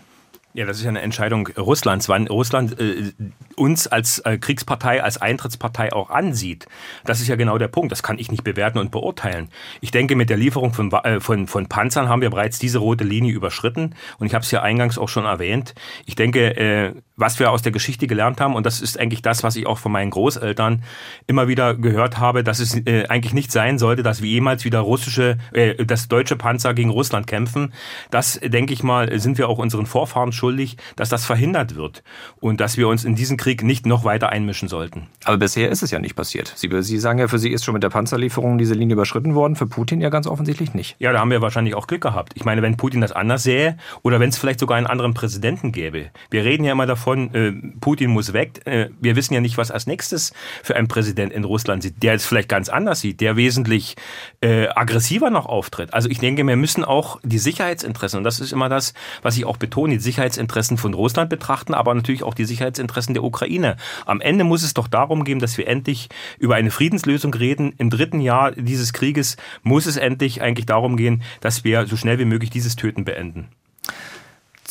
Ja, 0.57 0.65
das 0.65 0.79
ist 0.79 0.85
ja 0.85 0.89
eine 0.89 1.03
Entscheidung 1.03 1.49
Russlands, 1.49 2.09
wann 2.09 2.29
Russland 2.29 2.81
äh, 2.81 3.13
uns 3.57 3.87
als 3.89 4.21
äh, 4.21 4.39
Kriegspartei, 4.39 5.03
als 5.03 5.21
Eintrittspartei 5.21 5.93
auch 5.93 6.09
ansieht. 6.09 6.67
Das 7.05 7.21
ist 7.21 7.29
ja 7.29 7.37
genau 7.37 7.59
der 7.59 7.69
Punkt. 7.69 7.93
Das 7.93 8.03
kann 8.03 8.19
ich 8.19 8.31
nicht 8.31 8.43
bewerten 8.43 8.79
und 8.79 8.91
beurteilen. 8.91 9.51
Ich 9.83 9.91
denke, 9.91 10.17
mit 10.17 10.31
der 10.31 10.39
Lieferung 10.39 10.73
von, 10.73 10.91
äh, 10.91 11.21
von, 11.21 11.47
von 11.47 11.67
Panzern 11.67 12.09
haben 12.09 12.23
wir 12.23 12.31
bereits 12.31 12.59
diese 12.59 12.79
rote 12.79 13.05
Linie 13.05 13.35
überschritten. 13.35 13.95
Und 14.17 14.29
ich 14.29 14.35
habe 14.35 14.45
es 14.45 14.51
ja 14.51 14.63
eingangs 14.63 14.97
auch 14.97 15.11
schon 15.11 15.27
erwähnt. 15.27 15.75
Ich 16.07 16.15
denke, 16.15 16.57
äh, 16.57 16.95
was 17.17 17.39
wir 17.39 17.51
aus 17.51 17.63
der 17.63 17.73
Geschichte 17.73 18.07
gelernt 18.07 18.41
haben, 18.41 18.55
und 18.55 18.67
das 18.67 18.81
ist 18.81 18.99
eigentlich 19.01 19.23
das, 19.23 19.43
was 19.43 19.57
ich 19.57 19.67
auch 19.67 19.79
von 19.79 19.93
meinen 19.93 20.11
Großeltern 20.11 20.83
immer 21.27 21.49
wieder 21.49 21.75
gehört 21.75 22.19
habe, 22.19 22.45
dass 22.45 22.61
es 22.61 22.77
äh, 22.87 23.07
eigentlich 23.09 23.35
nicht 23.35 23.51
sein 23.51 23.79
sollte, 23.79 24.03
dass 24.03 24.23
wir 24.23 24.31
jemals 24.31 24.65
wieder 24.65 24.81
russische, 24.81 25.39
äh, 25.53 25.85
dass 25.85 26.09
deutsche 26.09 26.37
Panzer 26.37 26.75
gegen 26.75 26.91
Russland 26.91 27.27
kämpfen. 27.27 27.73
Das, 28.11 28.39
denke 28.43 28.75
ich 28.75 28.83
mal, 28.83 29.19
sind 29.19 29.39
wir 29.39 29.49
auch 29.49 29.59
unseren 29.59 29.87
Vorfahren 29.87 30.33
schuldig, 30.33 30.77
dass 30.97 31.09
das 31.09 31.25
verhindert 31.25 31.75
wird 31.75 32.03
und 32.41 32.61
dass 32.61 32.77
wir 32.77 32.89
uns 32.89 33.05
in 33.05 33.15
diesen 33.15 33.37
Krieg 33.37 33.63
nicht 33.63 33.87
noch 33.87 34.05
weiter 34.05 34.29
einmischen 34.29 34.69
sollten. 34.69 35.07
Aber 35.25 35.39
bisher 35.39 35.71
ist 35.71 35.83
es 35.83 35.91
ja 35.91 35.99
nicht 35.99 36.17
passiert. 36.17 36.53
Sie, 36.55 36.69
Sie 36.83 36.99
sagen 36.99 37.19
ja, 37.19 37.29
für 37.29 37.39
Sie 37.39 37.51
ist 37.51 37.65
schon 37.65 37.75
mit 37.75 37.83
der 37.83 37.91
Panzerlieferung 37.91 38.59
diese 38.59 38.75
Linie 38.75 38.95
überschritten 38.95 39.35
worden, 39.35 39.57
für 39.57 39.67
Putin 39.67 40.01
ja 40.01 40.11
ganz 40.11 40.27
offensichtlich 40.27 40.75
nicht. 40.75 40.97
Ja, 40.99 41.13
da 41.13 41.21
haben 41.21 41.31
wir 41.31 41.41
wahrscheinlich 41.41 41.75
auch 41.75 41.87
Glück 41.87 42.03
gehabt. 42.03 42.33
Ich 42.35 42.45
meine, 42.45 42.61
wenn 42.61 42.77
Putin 42.77 43.01
das 43.01 43.13
anders 43.13 43.43
sähe 43.43 43.79
oder 44.03 44.21
wenn 44.21 44.29
es 44.29 44.37
vielleicht 44.37 44.61
sogar 44.61 44.77
einen 44.77 44.87
anderen 44.87 45.15
Präsidenten 45.15 45.73
gäbe. 45.73 46.11
Wir 46.31 46.45
reden 46.45 46.65
ja 46.65 46.73
immer 46.73 46.87
davon, 46.87 47.06
äh, 47.15 47.53
Putin 47.81 48.11
muss 48.11 48.33
weg. 48.33 48.61
Äh, 48.67 48.91
wir 49.01 49.17
wissen 49.17 49.35
ja 49.35 49.41
nicht, 49.41 49.59
was 49.59 49.71
als 49.71 49.87
nächstes 49.87 50.33
für 50.63 50.77
ein 50.77 50.89
Präsident 50.89 51.33
in 51.33 51.45
Russland 51.45 51.83
sieht, 51.83 52.03
der 52.03 52.15
es 52.15 52.27
vielleicht 52.27 52.49
ganz 52.49 52.69
anders 52.69 53.01
sieht, 53.01 53.21
der 53.21 53.37
wesentlich 53.37 53.97
äh, 54.41 54.69
aggressiver 54.69 55.31
noch 55.31 55.47
auftritt. 55.47 55.95
Also 55.95 56.09
ich 56.09 56.19
denke, 56.19 56.47
wir 56.47 56.57
müssen 56.57 56.85
auch 56.85 57.21
die 57.23 57.39
Sicherheitsinteressen, 57.39 58.19
und 58.19 58.25
das 58.25 58.41
ist 58.41 58.53
immer 58.53 58.69
das, 58.69 58.95
was 59.23 59.37
ich 59.37 59.45
auch 59.45 59.57
betone, 59.57 59.95
die 59.95 60.03
Sicherheitsinteressen 60.03 60.79
von 60.79 60.95
Russland 60.95 61.31
betrachten, 61.31 61.75
aber 61.75 61.95
natürlich 61.95 62.23
auch 62.23 62.35
die 62.35 62.45
Sicherheitsinteressen 62.45 63.15
der 63.15 63.25
Ukraine. 63.25 63.77
Am 64.05 64.21
Ende 64.21 64.45
muss 64.45 64.63
es 64.63 64.75
doch 64.75 64.89
darum 64.89 65.25
gehen, 65.25 65.39
dass 65.39 65.59
wir 65.59 65.69
endlich 65.69 66.09
über 66.39 66.57
eine 66.57 66.71
Friedenslösung 66.71 67.33
reden. 67.35 67.75
Im 67.79 67.91
dritten 67.91 68.21
Jahr 68.21 68.53
dieses 68.53 68.93
Krieges 68.93 69.37
muss 69.63 69.87
es 69.87 69.97
endlich 69.97 70.43
eigentlich 70.43 70.67
darum 70.67 70.97
gehen, 70.97 71.23
dass 71.41 71.65
wir 71.65 71.87
so 71.87 71.97
schnell 71.97 72.19
wie 72.19 72.25
möglich 72.25 72.51
dieses 72.51 72.77
Töten 72.77 73.05
beenden 73.05 73.49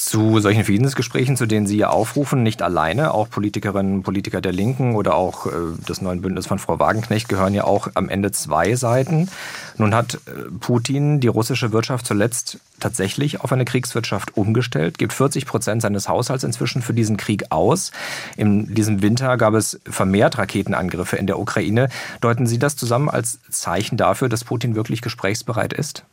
zu 0.06 0.40
solchen 0.40 0.64
Friedensgesprächen, 0.64 1.36
zu 1.36 1.48
denen 1.48 1.66
Sie 1.66 1.78
ja 1.78 1.90
aufrufen, 1.90 2.44
nicht 2.44 2.62
alleine. 2.62 3.12
Auch 3.12 3.28
Politikerinnen 3.28 3.96
und 3.96 4.04
Politiker 4.04 4.40
der 4.40 4.52
Linken 4.52 4.96
oder 4.96 5.16
auch 5.16 5.48
äh, 5.48 5.52
des 5.90 6.00
neuen 6.00 6.22
Bündnisses 6.22 6.48
von 6.48 6.60
Frau 6.60 6.78
Wagenknecht 6.78 7.28
gehören 7.28 7.56
ja 7.56 7.64
auch 7.64 7.88
am 7.96 8.08
Ende 8.10 8.32
zwei 8.32 8.76
Seiten. 8.76 9.30
Nun 9.80 9.96
hat 9.96 10.20
äh, 10.28 10.52
Putin 10.60 11.22
die 11.22 11.28
russische 11.28 11.72
Wirtschaft 11.72 12.06
zuletzt 12.06 12.60
tatsächlich 12.80 13.42
auf 13.42 13.52
eine 13.52 13.66
Kriegswirtschaft 13.66 14.38
umgestellt, 14.38 15.00
gibt 15.00 15.12
40 15.12 15.48
Prozent 15.48 15.82
seines 15.82 16.08
Haushalts 16.08 16.44
inzwischen 16.44 16.84
für 16.84 16.94
diesen 16.94 17.18
Krieg 17.18 17.46
aus. 17.50 17.92
In 18.38 18.76
diesem 18.76 19.02
Winter 19.02 19.38
gab 19.38 19.56
es 19.56 19.80
vermehrt 19.90 20.38
Raketenangriffe 20.38 21.16
in 21.16 21.26
der 21.26 21.40
Ukraine. 21.40 21.90
Deuten 22.22 22.46
Sie 22.46 22.60
das 22.60 22.76
zusammen 22.76 23.10
als 23.10 23.40
Zeichen 23.50 23.98
dafür, 23.98 24.30
dass 24.30 24.44
Putin 24.44 24.76
wirklich 24.76 25.02
gesprächsbereit 25.02 25.74
ist? 25.74 26.06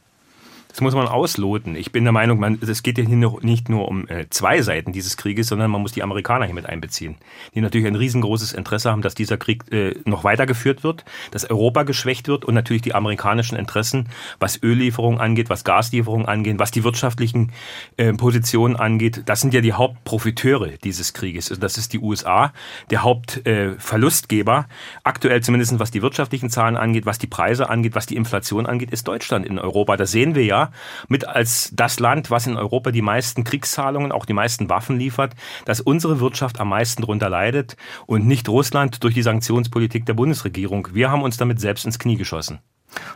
Das 0.72 0.80
muss 0.80 0.94
man 0.94 1.06
ausloten. 1.06 1.76
Ich 1.76 1.92
bin 1.92 2.04
der 2.04 2.12
Meinung, 2.12 2.40
man, 2.40 2.58
es 2.62 2.82
geht 2.82 2.96
ja 2.96 3.04
nicht 3.04 3.68
nur 3.68 3.88
um 3.88 4.08
äh, 4.08 4.26
zwei 4.30 4.62
Seiten 4.62 4.92
dieses 4.92 5.18
Krieges, 5.18 5.48
sondern 5.48 5.70
man 5.70 5.82
muss 5.82 5.92
die 5.92 6.02
Amerikaner 6.02 6.46
hier 6.46 6.54
mit 6.54 6.66
einbeziehen, 6.66 7.16
die 7.54 7.60
natürlich 7.60 7.86
ein 7.86 7.94
riesengroßes 7.94 8.54
Interesse 8.54 8.90
haben, 8.90 9.02
dass 9.02 9.14
dieser 9.14 9.36
Krieg 9.36 9.70
äh, 9.70 9.94
noch 10.06 10.24
weitergeführt 10.24 10.82
wird, 10.82 11.04
dass 11.30 11.48
Europa 11.48 11.82
geschwächt 11.82 12.26
wird 12.26 12.46
und 12.46 12.54
natürlich 12.54 12.80
die 12.80 12.94
amerikanischen 12.94 13.56
Interessen, 13.56 14.08
was 14.38 14.62
Öllieferungen 14.62 15.20
angeht, 15.20 15.50
was 15.50 15.62
Gaslieferungen 15.64 16.26
angeht, 16.26 16.58
was 16.58 16.70
die 16.70 16.84
wirtschaftlichen 16.84 17.52
äh, 17.98 18.14
Positionen 18.14 18.76
angeht. 18.76 19.24
Das 19.26 19.42
sind 19.42 19.52
ja 19.52 19.60
die 19.60 19.74
Hauptprofiteure 19.74 20.78
dieses 20.82 21.12
Krieges. 21.12 21.50
Also 21.50 21.60
das 21.60 21.76
ist 21.76 21.92
die 21.92 21.98
USA, 21.98 22.54
der 22.90 23.02
Hauptverlustgeber. 23.02 24.68
Aktuell 25.04 25.42
zumindest 25.42 25.78
was 25.78 25.90
die 25.90 26.02
wirtschaftlichen 26.02 26.48
Zahlen 26.48 26.76
angeht, 26.76 27.04
was 27.04 27.18
die 27.18 27.26
Preise 27.26 27.68
angeht, 27.68 27.94
was 27.94 28.06
die 28.06 28.16
Inflation 28.16 28.64
angeht, 28.66 28.90
ist 28.90 29.06
Deutschland 29.06 29.44
in 29.44 29.58
Europa. 29.58 29.96
Das 29.96 30.10
sehen 30.10 30.34
wir 30.34 30.44
ja 30.44 30.62
Mit 31.09 31.26
als 31.26 31.71
das 31.73 31.99
Land, 31.99 32.31
was 32.31 32.47
in 32.47 32.57
Europa 32.57 32.90
die 32.90 33.02
meisten 33.02 33.45
Kriegszahlungen, 33.45 34.12
auch 34.12 34.25
die 34.26 34.33
meisten 34.33 34.69
Waffen 34.69 34.99
liefert, 34.99 35.35
dass 35.64 35.81
unsere 35.81 36.21
Wirtschaft 36.21 36.61
am 36.61 36.69
meisten 36.69 37.02
darunter 37.02 37.28
leidet 37.28 37.76
und 38.07 38.26
nicht 38.26 38.49
Russland 38.49 39.02
durch 39.02 39.14
die 39.14 39.23
Sanktionspolitik 39.23 40.07
der 40.07 40.14
Bundesregierung. 40.14 40.88
Wir 40.92 41.11
haben 41.11 41.23
uns 41.23 41.37
damit 41.37 41.61
selbst 41.61 41.85
ins 41.85 41.99
Knie 41.99 42.16
geschossen. 42.16 42.61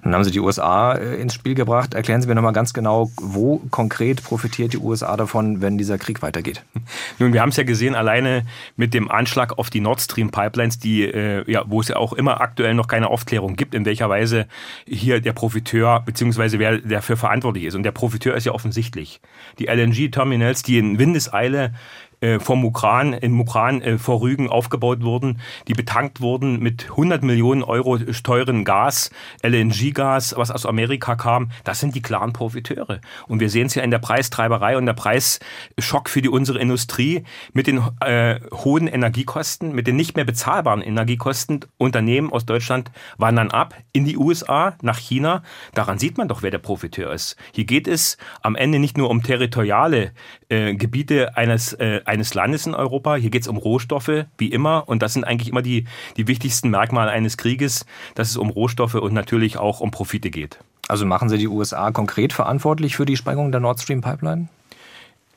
Nun 0.02 0.14
haben 0.14 0.24
Sie 0.24 0.30
die 0.30 0.40
USA 0.40 0.94
äh, 0.94 1.20
ins 1.20 1.34
Spiel 1.34 1.54
gebracht. 1.54 1.94
Erklären 1.94 2.22
Sie 2.22 2.28
mir 2.28 2.34
nochmal 2.34 2.52
ganz 2.52 2.72
genau, 2.72 3.10
wo 3.16 3.58
konkret 3.70 4.22
profitiert 4.22 4.72
die 4.72 4.78
USA 4.78 5.16
davon, 5.16 5.60
wenn 5.60 5.78
dieser 5.78 5.98
Krieg 5.98 6.22
weitergeht? 6.22 6.62
Nun, 7.18 7.32
wir 7.32 7.40
haben 7.40 7.50
es 7.50 7.56
ja 7.56 7.64
gesehen, 7.64 7.94
alleine 7.94 8.44
mit 8.76 8.94
dem 8.94 9.10
Anschlag 9.10 9.58
auf 9.58 9.70
die 9.70 9.80
Nord 9.80 10.00
Stream 10.00 10.30
Pipelines, 10.30 10.78
die, 10.78 11.02
äh, 11.04 11.50
ja, 11.50 11.64
wo 11.66 11.80
es 11.80 11.88
ja 11.88 11.96
auch 11.96 12.12
immer 12.12 12.40
aktuell 12.40 12.74
noch 12.74 12.88
keine 12.88 13.08
Aufklärung 13.08 13.56
gibt, 13.56 13.74
in 13.74 13.84
welcher 13.84 14.08
Weise 14.08 14.46
hier 14.86 15.20
der 15.20 15.32
Profiteur, 15.32 16.02
beziehungsweise 16.04 16.58
wer 16.58 16.78
dafür 16.78 17.16
verantwortlich 17.16 17.64
ist. 17.64 17.74
Und 17.74 17.82
der 17.82 17.92
Profiteur 17.92 18.34
ist 18.34 18.46
ja 18.46 18.52
offensichtlich. 18.52 19.20
Die 19.58 19.66
LNG-Terminals, 19.66 20.62
die 20.62 20.78
in 20.78 20.98
Windeseile 20.98 21.72
vom 22.38 22.60
Mukran, 22.60 23.12
in 23.12 23.32
Mukran 23.32 23.82
äh, 23.82 23.98
vor 23.98 24.20
Rügen 24.20 24.48
aufgebaut 24.48 25.02
wurden, 25.02 25.40
die 25.68 25.74
betankt 25.74 26.20
wurden 26.20 26.60
mit 26.60 26.90
100 26.90 27.22
Millionen 27.22 27.62
Euro 27.62 27.98
teuren 27.98 28.64
Gas, 28.64 29.10
LNG-Gas, 29.42 30.34
was 30.36 30.50
aus 30.50 30.66
Amerika 30.66 31.14
kam. 31.16 31.50
Das 31.64 31.80
sind 31.80 31.94
die 31.94 32.02
klaren 32.02 32.32
Profiteure. 32.32 33.00
Und 33.28 33.40
wir 33.40 33.50
sehen 33.50 33.66
es 33.66 33.74
ja 33.74 33.82
in 33.82 33.90
der 33.90 33.98
Preistreiberei 33.98 34.76
und 34.76 34.86
der 34.86 34.94
Preisschock 34.94 36.08
für 36.08 36.22
die 36.22 36.28
unsere 36.28 36.58
Industrie 36.58 37.24
mit 37.52 37.66
den 37.66 37.82
äh, 38.00 38.40
hohen 38.52 38.88
Energiekosten, 38.88 39.72
mit 39.72 39.86
den 39.86 39.96
nicht 39.96 40.16
mehr 40.16 40.24
bezahlbaren 40.24 40.82
Energiekosten. 40.82 41.60
Unternehmen 41.76 42.32
aus 42.32 42.46
Deutschland 42.46 42.90
wandern 43.18 43.50
ab 43.50 43.74
in 43.92 44.04
die 44.04 44.16
USA, 44.16 44.76
nach 44.82 44.98
China. 44.98 45.42
Daran 45.74 45.98
sieht 45.98 46.18
man 46.18 46.28
doch, 46.28 46.42
wer 46.42 46.50
der 46.50 46.58
Profiteur 46.58 47.12
ist. 47.12 47.36
Hier 47.52 47.64
geht 47.64 47.86
es 47.86 48.16
am 48.42 48.56
Ende 48.56 48.78
nicht 48.78 48.96
nur 48.96 49.10
um 49.10 49.22
territoriale 49.22 50.12
äh, 50.48 50.74
Gebiete 50.74 51.36
eines 51.36 51.72
äh, 51.74 52.00
eines 52.06 52.34
Landes 52.34 52.66
in 52.66 52.74
Europa. 52.74 53.16
Hier 53.16 53.30
geht 53.30 53.42
es 53.42 53.48
um 53.48 53.56
Rohstoffe, 53.56 54.26
wie 54.38 54.48
immer. 54.48 54.88
Und 54.88 55.02
das 55.02 55.12
sind 55.12 55.24
eigentlich 55.24 55.48
immer 55.48 55.62
die, 55.62 55.84
die 56.16 56.26
wichtigsten 56.26 56.70
Merkmale 56.70 57.10
eines 57.10 57.36
Krieges, 57.36 57.86
dass 58.14 58.30
es 58.30 58.36
um 58.36 58.50
Rohstoffe 58.50 58.94
und 58.94 59.12
natürlich 59.12 59.58
auch 59.58 59.80
um 59.80 59.90
Profite 59.90 60.30
geht. 60.30 60.58
Also 60.88 61.04
machen 61.04 61.28
Sie 61.28 61.38
die 61.38 61.48
USA 61.48 61.90
konkret 61.90 62.32
verantwortlich 62.32 62.96
für 62.96 63.06
die 63.06 63.16
Sprengung 63.16 63.50
der 63.50 63.60
Nord 63.60 63.80
Stream 63.80 64.00
Pipeline? 64.00 64.48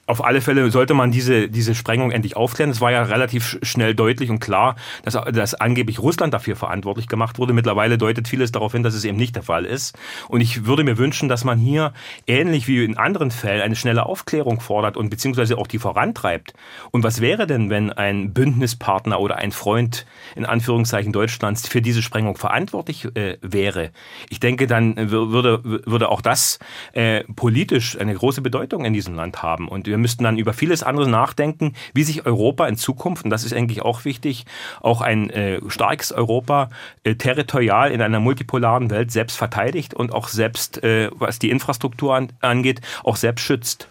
Auf 0.10 0.26
alle 0.26 0.42
Fälle 0.42 0.72
sollte 0.72 0.96
man 0.96 1.12
diese, 1.12 1.50
diese 1.50 1.76
Sprengung 1.76 2.10
endlich 2.10 2.36
aufklären. 2.36 2.72
Es 2.72 2.82
war 2.82 2.92
ja 2.92 3.04
relativ 3.04 3.60
schnell 3.62 3.94
deutlich 3.94 4.32
und 4.32 4.40
klar, 4.40 4.76
dass, 5.04 5.14
dass 5.32 5.54
angeblich 5.54 6.00
Russland 6.00 6.34
dafür 6.34 6.56
verantwortlich 6.56 7.08
gemacht 7.08 7.38
wurde. 7.38 7.54
Mittlerweile 7.54 8.00
deutet 8.00 8.28
vieles 8.28 8.52
darauf 8.52 8.72
hin, 8.72 8.82
dass 8.82 8.96
es 8.96 9.06
eben 9.06 9.18
nicht 9.18 9.36
der 9.36 9.44
Fall 9.44 9.66
ist. 9.66 9.96
Und 10.28 10.42
ich 10.42 10.66
würde 10.66 10.84
mir 10.84 10.98
wünschen, 10.98 11.30
dass 11.30 11.44
man 11.44 11.60
hier 11.60 11.94
ähnlich 12.26 12.68
wie 12.68 12.84
in 12.84 12.98
anderen 12.98 13.30
Fällen 13.30 13.62
eine 13.62 13.76
schnelle 13.76 14.08
Aufklärung 14.08 14.62
fordert 14.62 14.98
und 14.98 15.12
beziehungsweise 15.12 15.60
auch 15.60 15.68
die 15.68 15.78
vorantreibt. 15.78 16.54
Und 16.90 17.04
was 17.04 17.22
wäre 17.22 17.46
denn, 17.46 17.70
wenn 17.70 17.92
ein 17.92 18.34
Bündnispartner 18.34 19.20
oder 19.20 19.36
ein 19.36 19.52
Freund 19.52 20.08
in 20.36 20.44
Anführungszeichen 20.44 21.14
Deutschlands 21.14 21.68
für 21.68 21.84
diese 21.84 22.02
Sprengung 22.02 22.36
verantwortlich 22.36 23.06
äh, 23.16 23.38
wäre? 23.42 23.92
Ich 24.32 24.40
denke, 24.40 24.66
dann 24.66 25.12
würde, 25.12 25.62
würde 25.64 26.10
auch 26.10 26.22
das 26.22 26.58
äh, 26.94 27.24
politisch 27.36 27.96
eine 28.00 28.16
große 28.16 28.42
Bedeutung 28.42 28.86
in 28.86 28.94
diesem 28.94 29.14
Land 29.14 29.44
haben. 29.44 29.68
Und 29.68 29.86
wir 29.86 29.99
müssten 30.00 30.24
dann 30.24 30.38
über 30.38 30.54
vieles 30.54 30.84
andere 30.84 31.10
nachdenken, 31.10 31.74
wie 31.94 32.04
sich 32.04 32.26
Europa 32.26 32.68
in 32.68 32.78
Zukunft, 32.78 33.24
und 33.24 33.30
das 33.30 33.44
ist 33.44 33.54
eigentlich 33.54 33.82
auch 33.82 34.06
wichtig, 34.06 34.46
auch 34.82 35.02
ein 35.02 35.30
äh, 35.30 35.60
starkes 35.68 36.12
Europa 36.12 36.70
äh, 37.04 37.16
territorial 37.16 37.92
in 37.92 38.02
einer 38.02 38.20
multipolaren 38.20 38.90
Welt 38.90 39.12
selbst 39.12 39.38
verteidigt 39.38 39.94
und 39.94 40.14
auch 40.14 40.28
selbst, 40.28 40.84
äh, 40.84 41.10
was 41.14 41.40
die 41.40 41.50
Infrastruktur 41.50 42.16
an, 42.16 42.32
angeht, 42.42 42.82
auch 43.04 43.16
selbst 43.16 43.44
schützt. 43.44 43.88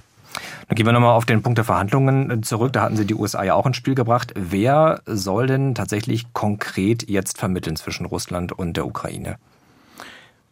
Dann 0.69 0.77
gehen 0.77 0.87
wir 0.87 0.93
nochmal 0.93 1.15
auf 1.15 1.25
den 1.25 1.43
Punkt 1.43 1.59
der 1.59 1.65
Verhandlungen 1.65 2.31
äh, 2.31 2.41
zurück. 2.43 2.73
Da 2.73 2.83
hatten 2.83 2.97
Sie 2.97 3.07
die 3.07 3.15
USA 3.15 3.43
ja 3.43 3.55
auch 3.55 3.67
ins 3.67 3.77
Spiel 3.77 3.95
gebracht. 3.95 4.33
Wer 4.37 5.01
soll 5.07 5.47
denn 5.47 5.75
tatsächlich 5.75 6.33
konkret 6.33 7.09
jetzt 7.09 7.39
vermitteln 7.39 7.77
zwischen 7.77 8.07
Russland 8.07 8.53
und 8.53 8.77
der 8.77 8.87
Ukraine? 8.87 9.39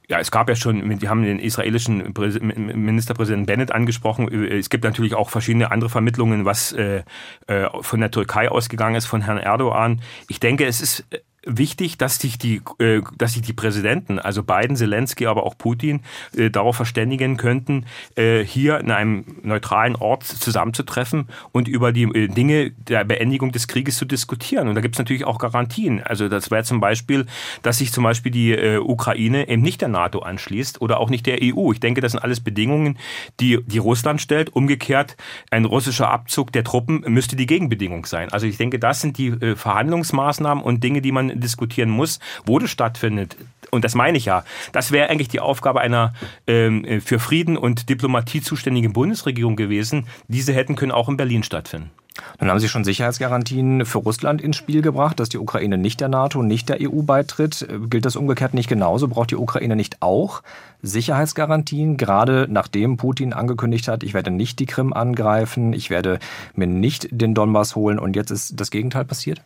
Ja, 0.09 0.21
es 0.21 0.31
gab 0.31 0.49
ja 0.49 0.55
schon, 0.55 1.01
wir 1.01 1.11
haben 1.11 1.23
den 1.23 1.39
israelischen 1.39 2.13
Ministerpräsidenten 2.15 3.47
Bennett 3.47 3.73
angesprochen. 3.73 4.33
Es 4.33 4.71
gibt 4.71 4.85
natürlich 4.85 5.15
auch 5.15 5.31
verschiedene 5.31 5.73
andere 5.73 5.91
Vermittlungen, 5.91 6.45
was 6.45 6.73
äh, 6.73 7.03
äh, 7.49 7.69
von 7.81 8.01
der 8.01 8.11
Türkei 8.11 8.49
ausgegangen 8.49 8.95
ist, 8.95 9.07
von 9.07 9.23
Herrn 9.23 9.39
Erdogan. 9.39 10.01
Ich 10.29 10.39
denke, 10.39 10.65
es 10.65 10.81
ist 10.81 11.05
wichtig, 11.47 11.97
dass 11.97 12.19
sich 12.19 12.39
die, 12.39 12.61
äh, 12.79 13.01
dass 13.17 13.35
sich 13.35 13.43
die 13.43 13.53
Präsidenten, 13.53 14.19
also 14.19 14.43
Biden, 14.43 14.77
Zelensky, 14.77 15.27
aber 15.27 15.45
auch 15.45 15.57
Putin, 15.57 16.03
äh, 16.37 16.51
darauf 16.51 16.77
verständigen 16.77 17.37
könnten, 17.37 17.87
äh, 18.17 18.45
hier 18.45 18.79
in 18.81 18.91
einem 18.91 19.25
neutralen 19.43 19.97
Ort 19.97 20.25
zusammenzutreffen 20.25 21.29
und 21.53 21.69
über 21.69 21.93
die 21.93 22.03
äh, 22.03 22.29
Dinge 22.29 22.73
der 22.73 23.05
Beendigung 23.05 23.53
des 23.53 23.69
Krieges 23.69 23.97
zu 23.97 24.05
diskutieren. 24.05 24.69
Und 24.69 24.75
da 24.75 24.81
gibt 24.81 24.97
es 24.97 24.99
natürlich 24.99 25.25
auch 25.25 25.39
Garantien. 25.39 26.03
Also 26.03 26.29
das 26.29 26.51
wäre 26.51 26.65
zum 26.65 26.81
Beispiel, 26.81 27.27
dass 27.63 27.79
sich 27.79 27.93
zum 27.93 28.05
Beispiel 28.05 28.33
die 28.33 28.53
äh, 28.53 28.79
Ukraine 28.79 29.49
eben 29.49 29.63
nicht 29.63 29.81
der 29.81 29.89
NATO 29.89 30.19
anschließt 30.21 30.81
oder 30.81 30.99
auch 30.99 31.11
nicht 31.11 31.27
der 31.27 31.39
EU. 31.43 31.73
Ich 31.73 31.81
denke, 31.81 32.01
das 32.01 32.13
sind 32.13 32.21
alles 32.21 32.41
Bedingungen, 32.41 32.99
die, 33.41 33.61
die 33.65 33.79
Russland 33.79 34.21
stellt. 34.21 34.51
Umgekehrt, 34.51 35.17
ein 35.51 35.65
russischer 35.65 36.11
Abzug 36.11 36.53
der 36.53 36.65
Truppen 36.65 37.05
müsste 37.07 37.37
die 37.37 37.47
Gegenbedingung 37.47 38.07
sein. 38.07 38.31
Also 38.33 38.47
ich 38.47 38.57
denke, 38.57 38.79
das 38.79 39.01
sind 39.01 39.19
die 39.19 39.29
äh, 39.29 39.55
Verhandlungsmaßnahmen 39.57 40.65
und 40.65 40.83
Dinge, 40.83 41.01
die 41.01 41.13
man 41.13 41.36
diskutieren 41.41 41.91
muss, 41.91 42.19
wo 42.45 42.59
das 42.59 42.71
stattfindet. 42.71 43.37
Und 43.71 43.85
das 43.85 43.95
meine 43.95 44.19
ich 44.19 44.27
ja. 44.27 44.45
Das 44.73 44.93
wäre 44.93 45.11
eigentlich 45.11 45.29
die 45.29 45.41
Aufgabe 45.41 45.81
einer 45.81 46.15
ähm, 46.47 47.01
für 47.01 47.19
Frieden 47.19 47.57
und 47.57 47.89
Diplomatie 47.89 48.41
zuständigen 48.41 48.93
Bundesregierung 48.93 49.57
gewesen. 49.57 50.07
Diese 50.29 50.53
hätten 50.53 50.77
können 50.77 50.93
auch 50.93 51.09
in 51.09 51.17
Berlin 51.17 51.43
stattfinden. 51.43 51.91
Dann 52.39 52.51
haben 52.51 52.59
Sie 52.59 52.69
schon 52.69 52.85
Sicherheitsgarantien 52.85 53.85
für 53.85 53.99
Russland 53.99 54.41
ins 54.41 54.57
Spiel 54.57 54.83
gebracht, 54.83 55.21
dass 55.21 55.29
die 55.29 55.39
Ukraine 55.39 55.79
nicht 55.79 56.01
der 56.01 56.09
NATO, 56.09 56.43
nicht 56.43 56.69
der 56.69 56.79
EU 56.81 57.03
beitritt. 57.03 57.67
Gilt 57.91 58.05
das 58.05 58.17
umgekehrt 58.17 58.55
nicht 58.55 58.69
genauso? 58.69 59.09
Braucht 59.09 59.31
die 59.31 59.37
Ukraine 59.37 59.77
nicht 59.77 60.01
auch 60.01 60.43
Sicherheitsgarantien, 60.83 61.97
gerade 61.97 62.47
nachdem 62.49 62.97
Putin 62.97 63.33
angekündigt 63.33 63.89
hat, 63.89 64.03
ich 64.03 64.15
werde 64.15 64.31
nicht 64.31 64.59
die 64.59 64.67
Krim 64.67 64.93
angreifen, 64.93 65.73
ich 65.73 65.91
werde 65.91 66.19
mir 66.55 66.67
nicht 66.67 67.09
den 67.11 67.35
Donbass 67.35 67.77
holen 67.77 67.99
und 67.99 68.17
jetzt 68.17 68.31
ist 68.31 68.61
das 68.61 68.71
Gegenteil 68.71 69.05
passiert? 69.05 69.43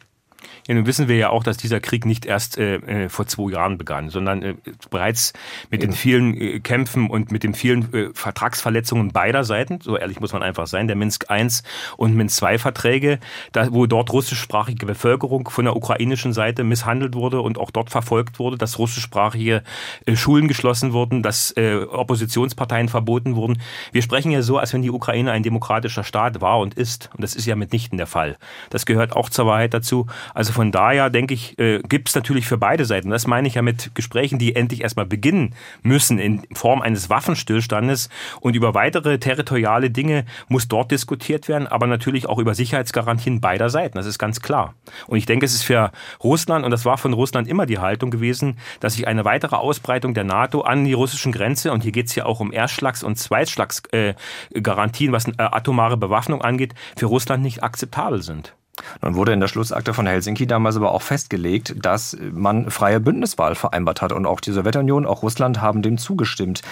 Ja, 0.67 0.75
nun 0.75 0.87
wissen 0.87 1.09
wir 1.09 1.17
ja 1.17 1.31
auch, 1.31 1.43
dass 1.43 1.57
dieser 1.57 1.81
Krieg 1.81 2.05
nicht 2.07 2.27
erst 2.27 2.59
äh, 2.59 2.77
äh, 2.77 3.09
vor 3.09 3.27
zwei 3.27 3.53
Jahren 3.53 3.79
begann, 3.79 4.11
sondern 4.11 4.43
äh, 4.43 4.55
bereits 4.91 5.33
mit 5.71 5.83
den 5.83 5.93
vielen 5.93 6.37
äh, 6.37 6.61
Kämpfen 6.61 7.09
und 7.09 7.33
mit 7.33 7.43
den 7.43 7.55
vielen 7.55 7.93
äh, 7.93 8.11
Vertragsverletzungen 8.15 9.13
beider 9.13 9.45
Seiten, 9.45 9.81
so 9.81 9.97
ehrlich 9.97 10.21
muss 10.21 10.33
man 10.33 10.43
einfach 10.43 10.67
sein, 10.67 10.87
der 10.87 10.97
Minsk 10.97 11.27
I 11.31 11.49
und 11.97 12.15
Minsk 12.15 12.43
II 12.43 12.59
Verträge, 12.59 13.19
da, 13.53 13.73
wo 13.73 13.87
dort 13.87 14.13
russischsprachige 14.13 14.85
Bevölkerung 14.87 15.49
von 15.49 15.65
der 15.65 15.75
ukrainischen 15.75 16.33
Seite 16.33 16.65
misshandelt 16.65 17.15
wurde 17.15 17.41
und 17.41 17.59
auch 17.59 17.71
dort 17.71 17.91
verfolgt 17.91 18.39
wurde, 18.39 18.59
dass 18.59 18.79
russischsprachige 18.79 19.63
äh, 20.05 20.17
Schulen 20.17 20.49
geschlossen 20.49 20.93
wurden, 20.93 21.23
dass 21.23 21.55
Oppositionsparteien 21.57 22.89
verboten 22.89 23.37
wurden. 23.37 23.61
Wir 23.93 24.03
sprechen 24.03 24.31
ja 24.31 24.43
so, 24.43 24.59
als 24.59 24.73
wenn 24.73 24.83
die 24.83 24.91
Ukraine 24.91 25.33
ein 25.33 25.43
demokratischer 25.43 26.05
Staat 26.05 26.41
war 26.41 26.59
und 26.59 26.75
ist. 26.75 27.11
Und 27.15 27.23
das 27.23 27.35
ist 27.35 27.47
ja 27.47 27.57
mitnichten 27.57 27.99
der 27.99 28.07
Fall. 28.07 28.37
Das 28.71 28.87
gehört 28.87 29.15
auch 29.15 29.31
zur 29.31 29.47
Wahrheit 29.47 29.75
dazu. 29.75 30.07
Also 30.35 30.50
von 30.51 30.73
daher 30.73 31.11
denke 31.11 31.35
ich, 31.35 31.59
äh, 31.59 31.81
gibt 31.81 32.09
es 32.09 32.15
natürlich 32.15 32.47
für 32.47 32.59
beide 32.59 32.85
Seiten. 32.85 33.11
Das 33.11 33.27
meine 33.27 33.49
ich 33.49 33.55
ja 33.55 33.63
mit 33.63 33.95
Gesprächen, 33.95 34.39
die 34.39 34.57
endlich 34.57 34.83
erstmal 34.83 35.07
beginnen 35.07 35.55
müssen 35.83 36.19
in 36.19 36.43
Form 36.53 36.83
eines 36.83 37.11
Waffenstillstandes 37.11 38.09
und 38.41 38.55
über 38.57 38.75
weitere 38.75 39.19
territoriale 39.19 39.91
Dinge 39.91 40.25
muss 40.49 40.69
dort 40.69 40.91
diskutiert 40.91 41.49
werden, 41.49 41.67
aber 41.67 41.87
natürlich 41.87 42.27
auch 42.27 42.39
über 42.39 42.55
Sicherheitsgarantien 42.55 43.41
beider 43.41 43.71
Seiten. 43.71 43.97
Das 43.97 44.07
ist 44.07 44.19
ganz 44.19 44.41
klar. 44.41 44.75
Und 45.07 45.19
ich 45.19 45.27
denke, 45.27 45.47
es 45.47 45.55
ist 45.55 45.63
für 45.63 45.93
Russland, 46.23 46.65
und 46.65 46.71
das 46.71 46.85
war 46.85 46.99
von 46.99 47.13
Russland 47.13 47.49
immer 47.49 47.67
die 47.67 47.79
Haltung 47.79 48.11
gewesen, 48.11 48.59
dass 48.81 48.95
sich 48.95 49.07
eine 49.07 49.25
weitere 49.25 49.57
Ausbreitung 49.57 50.15
der 50.15 50.25
NATO 50.25 50.63
an 50.63 50.85
die 50.85 50.93
russischen 50.93 51.33
Grenze, 51.33 51.73
und 51.73 51.83
hier 51.83 51.93
geht 51.93 52.07
es 52.07 52.15
ja 52.15 52.27
auch 52.27 52.41
um 52.41 52.53
Erstschlags- 52.53 53.03
und 53.03 53.17
Zweitschlagsgarantien, 53.17 55.11
äh, 55.11 55.13
was 55.13 55.29
äh, 55.29 55.33
atomare 55.39 55.97
Bewaffnung 55.97 56.43
angeht, 56.43 56.75
für 56.97 57.07
Russland 57.07 57.43
nicht 57.43 57.63
akzeptabel 57.63 58.23
sind. 58.23 58.55
Nun 59.03 59.15
wurde 59.15 59.33
in 59.33 59.41
der 59.41 59.49
Schlussakte 59.49 59.95
von 59.95 60.07
Helsinki 60.07 60.47
damals 60.47 60.77
aber 60.77 60.93
auch 60.93 61.03
festgelegt, 61.03 61.75
dass 61.79 62.17
man 62.33 62.71
freie 62.71 63.01
Bündniswahl 63.01 63.55
vereinbart 63.55 64.03
hat 64.03 64.13
und 64.13 64.27
auch 64.27 64.41
die 64.41 64.53
Sowjetunion, 64.53 65.07
auch 65.07 65.23
Russland 65.23 65.61
haben 65.61 65.83
dem 65.83 65.99
zugestimmt. 65.99 66.63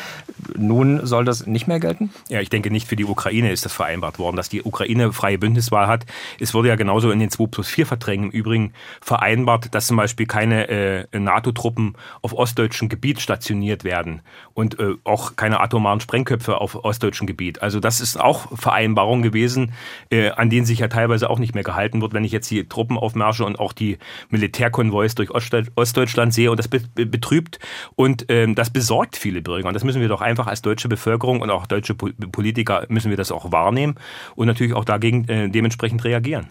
Nun 0.56 1.06
soll 1.06 1.24
das 1.24 1.46
nicht 1.46 1.66
mehr 1.66 1.80
gelten? 1.80 2.10
Ja, 2.28 2.40
ich 2.40 2.50
denke 2.50 2.70
nicht 2.70 2.88
für 2.88 2.96
die 2.96 3.04
Ukraine 3.04 3.50
ist 3.52 3.64
das 3.64 3.72
vereinbart 3.72 4.18
worden, 4.18 4.36
dass 4.36 4.48
die 4.48 4.62
Ukraine 4.62 5.12
freie 5.12 5.38
Bündniswahl 5.38 5.86
hat. 5.86 6.06
Es 6.40 6.54
wurde 6.54 6.68
ja 6.68 6.76
genauso 6.76 7.10
in 7.10 7.18
den 7.18 7.30
2 7.30 7.46
plus 7.46 7.68
4 7.68 7.86
Verträgen 7.86 8.24
im 8.24 8.30
Übrigen 8.30 8.72
vereinbart, 9.00 9.74
dass 9.74 9.86
zum 9.86 9.96
Beispiel 9.96 10.26
keine 10.26 10.68
äh, 10.68 11.06
NATO-Truppen 11.18 11.94
auf 12.22 12.32
ostdeutschem 12.32 12.88
Gebiet 12.88 13.20
stationiert 13.20 13.84
werden 13.84 14.22
und 14.54 14.78
äh, 14.78 14.94
auch 15.04 15.36
keine 15.36 15.60
atomaren 15.60 16.00
Sprengköpfe 16.00 16.60
auf 16.60 16.84
ostdeutschem 16.84 17.26
Gebiet. 17.26 17.62
Also 17.62 17.80
das 17.80 18.00
ist 18.00 18.18
auch 18.20 18.56
Vereinbarung 18.58 19.22
gewesen, 19.22 19.72
äh, 20.10 20.30
an 20.30 20.50
denen 20.50 20.66
sich 20.66 20.80
ja 20.80 20.88
teilweise 20.88 21.30
auch 21.30 21.38
nicht 21.38 21.54
mehr 21.54 21.64
gehalten 21.64 21.97
bedeuten 21.98 22.02
wird, 22.02 22.14
wenn 22.14 22.24
ich 22.24 22.32
jetzt 22.32 22.50
die 22.50 22.68
Truppenaufmärsche 22.68 23.44
und 23.44 23.58
auch 23.58 23.72
die 23.72 23.98
Militärkonvois 24.30 25.14
durch 25.14 25.30
Ostdeutschland 25.30 26.32
sehe. 26.32 26.50
Und 26.50 26.58
das 26.58 26.68
betrübt 26.68 27.58
und 27.96 28.26
ähm, 28.28 28.54
das 28.54 28.70
besorgt 28.70 29.16
viele 29.16 29.42
Bürger. 29.42 29.68
Und 29.68 29.74
das 29.74 29.84
müssen 29.84 30.00
wir 30.00 30.08
doch 30.08 30.20
einfach 30.20 30.46
als 30.46 30.62
deutsche 30.62 30.88
Bevölkerung 30.88 31.40
und 31.40 31.50
auch 31.50 31.66
deutsche 31.66 31.94
Politiker 31.94 32.86
müssen 32.88 33.10
wir 33.10 33.16
das 33.16 33.32
auch 33.32 33.52
wahrnehmen 33.52 33.96
und 34.36 34.46
natürlich 34.46 34.74
auch 34.74 34.84
dagegen 34.84 35.28
äh, 35.28 35.48
dementsprechend 35.48 36.04
reagieren 36.04 36.50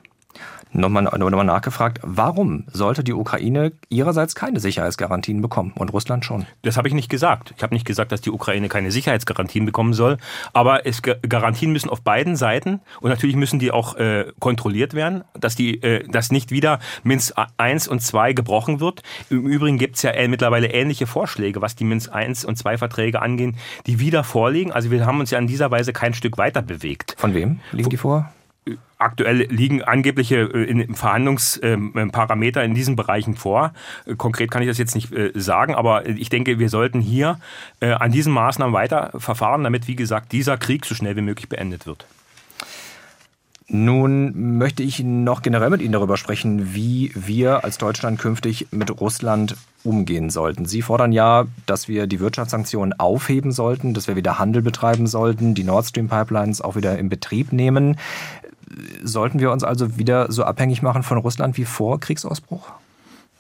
nochmal, 0.72 1.04
nochmal 1.04 1.46
nachgefragt, 1.46 2.00
warum 2.04 2.66
sollte 2.72 3.04
die 3.04 3.14
Ukraine 3.14 3.74
ihrerseits 3.90 4.36
keine 4.36 4.60
Sicherheitsgarantien 4.60 5.42
bekommen 5.42 5.74
und 5.76 5.94
Russland 5.94 6.26
schon? 6.26 6.46
Das 6.62 6.78
habe 6.78 6.88
ich 6.88 6.94
nicht 6.94 7.10
gesagt. 7.10 7.54
Ich 7.58 7.64
habe 7.64 7.74
nicht 7.74 7.86
gesagt, 7.86 8.12
dass 8.12 8.22
die 8.22 8.32
Ukraine 8.32 8.70
keine 8.70 8.92
Sicherheitsgarantien 8.92 9.66
bekommen 9.66 9.94
soll, 9.94 10.18
aber 10.54 10.86
es, 10.86 11.02
Garantien 11.02 11.72
müssen 11.72 11.90
auf 11.90 12.02
beiden 12.02 12.36
Seiten 12.36 12.82
und 13.02 13.10
natürlich 13.10 13.36
müssen 13.36 13.60
die 13.60 13.72
auch 13.72 13.96
äh, 13.96 14.26
kontrolliert 14.40 14.94
werden, 14.94 15.24
dass, 15.40 15.56
die, 15.56 15.82
äh, 15.82 16.08
dass 16.08 16.32
nicht 16.32 16.52
wieder 16.52 16.80
Minsk 17.04 17.34
1 17.58 17.88
und 17.88 18.02
2 18.02 18.34
gebrochen 18.34 18.80
wird. 18.80 19.04
Im 19.30 19.46
Übrigen 19.48 19.78
gibt 19.78 19.96
es 19.96 20.02
ja 20.04 20.12
äh, 20.12 20.28
mittlerweile 20.28 20.68
ähnliche 20.68 21.08
Vorschläge, 21.08 21.62
was 21.62 21.76
die 21.76 21.84
Minsk 21.84 22.14
1 22.14 22.46
und 22.46 22.58
2 22.58 22.78
Verträge 22.78 23.22
angehen, 23.22 23.58
die 23.86 24.00
wieder 24.00 24.24
vorliegen. 24.24 24.72
Also 24.72 24.92
wir 24.92 25.06
haben 25.06 25.20
uns 25.20 25.32
ja 25.32 25.40
in 25.40 25.48
dieser 25.48 25.72
Weise 25.72 25.94
kein 25.94 26.14
Stück 26.14 26.38
weiter 26.38 26.62
bewegt. 26.62 27.16
Von 27.18 27.34
wem 27.34 27.60
liegen 27.72 27.90
die 27.90 27.98
vor? 27.98 28.32
Aktuell 29.00 29.44
liegen 29.52 29.84
angebliche 29.84 30.38
äh, 30.38 30.94
Verhandlungsparameter 30.94 32.64
in 32.64 32.74
diesen 32.74 32.96
Bereichen 32.96 33.36
vor. 33.36 33.74
Äh, 34.06 34.16
konkret 34.16 34.50
kann 34.50 34.62
ich 34.64 34.68
das 34.68 34.78
jetzt 34.78 34.96
nicht 34.96 35.14
äh, 35.14 35.32
sagen, 35.36 35.76
aber 35.76 36.08
ich 36.08 36.30
denke, 36.30 36.58
wir 36.58 36.70
sollten 36.70 37.00
hier 37.02 37.40
an 37.80 38.12
diesen 38.12 38.34
Maßnahmen 38.34 38.74
weiter 38.74 39.12
verfahren, 39.18 39.64
damit, 39.64 39.88
wie 39.88 39.96
gesagt, 39.96 40.32
dieser 40.32 40.58
Krieg 40.58 40.86
so 40.86 40.96
schnell 40.96 41.16
wie 41.16 41.22
möglich 41.22 41.48
beendet 41.48 41.86
wird. 41.86 42.08
Nun 43.70 44.58
möchte 44.58 44.82
ich 44.82 45.04
noch 45.04 45.42
generell 45.42 45.70
mit 45.70 45.82
Ihnen 45.82 45.92
darüber 45.92 46.16
sprechen, 46.16 46.74
wie 46.74 47.12
wir 47.14 47.66
als 47.66 47.78
Deutschland 47.78 48.18
künftig 48.18 48.68
mit 48.72 49.02
Russland 49.02 49.58
umgehen 49.84 50.30
sollten. 50.30 50.66
Sie 50.66 50.82
fordern 50.82 51.12
ja, 51.12 51.46
dass 51.66 51.90
wir 51.90 52.08
die 52.08 52.22
Wirtschaftssanktionen 52.22 52.98
aufheben 52.98 53.52
sollten, 53.52 53.94
dass 53.94 54.08
wir 54.08 54.16
wieder 54.16 54.40
Handel 54.40 54.62
betreiben 54.62 55.06
sollten, 55.06 55.54
die 55.54 55.66
Nord 55.66 55.86
Stream 55.86 56.08
Pipelines 56.08 56.62
auch 56.62 56.78
wieder 56.78 56.98
in 56.98 57.10
Betrieb 57.10 57.52
nehmen. 57.52 57.98
Sollten 59.04 59.40
wir 59.40 59.52
uns 59.52 59.64
also 59.64 59.98
wieder 59.98 60.32
so 60.32 60.44
abhängig 60.44 60.82
machen 60.82 61.04
von 61.04 61.18
Russland 61.18 61.58
wie 61.58 61.66
vor 61.66 62.00
Kriegsausbruch? 62.00 62.72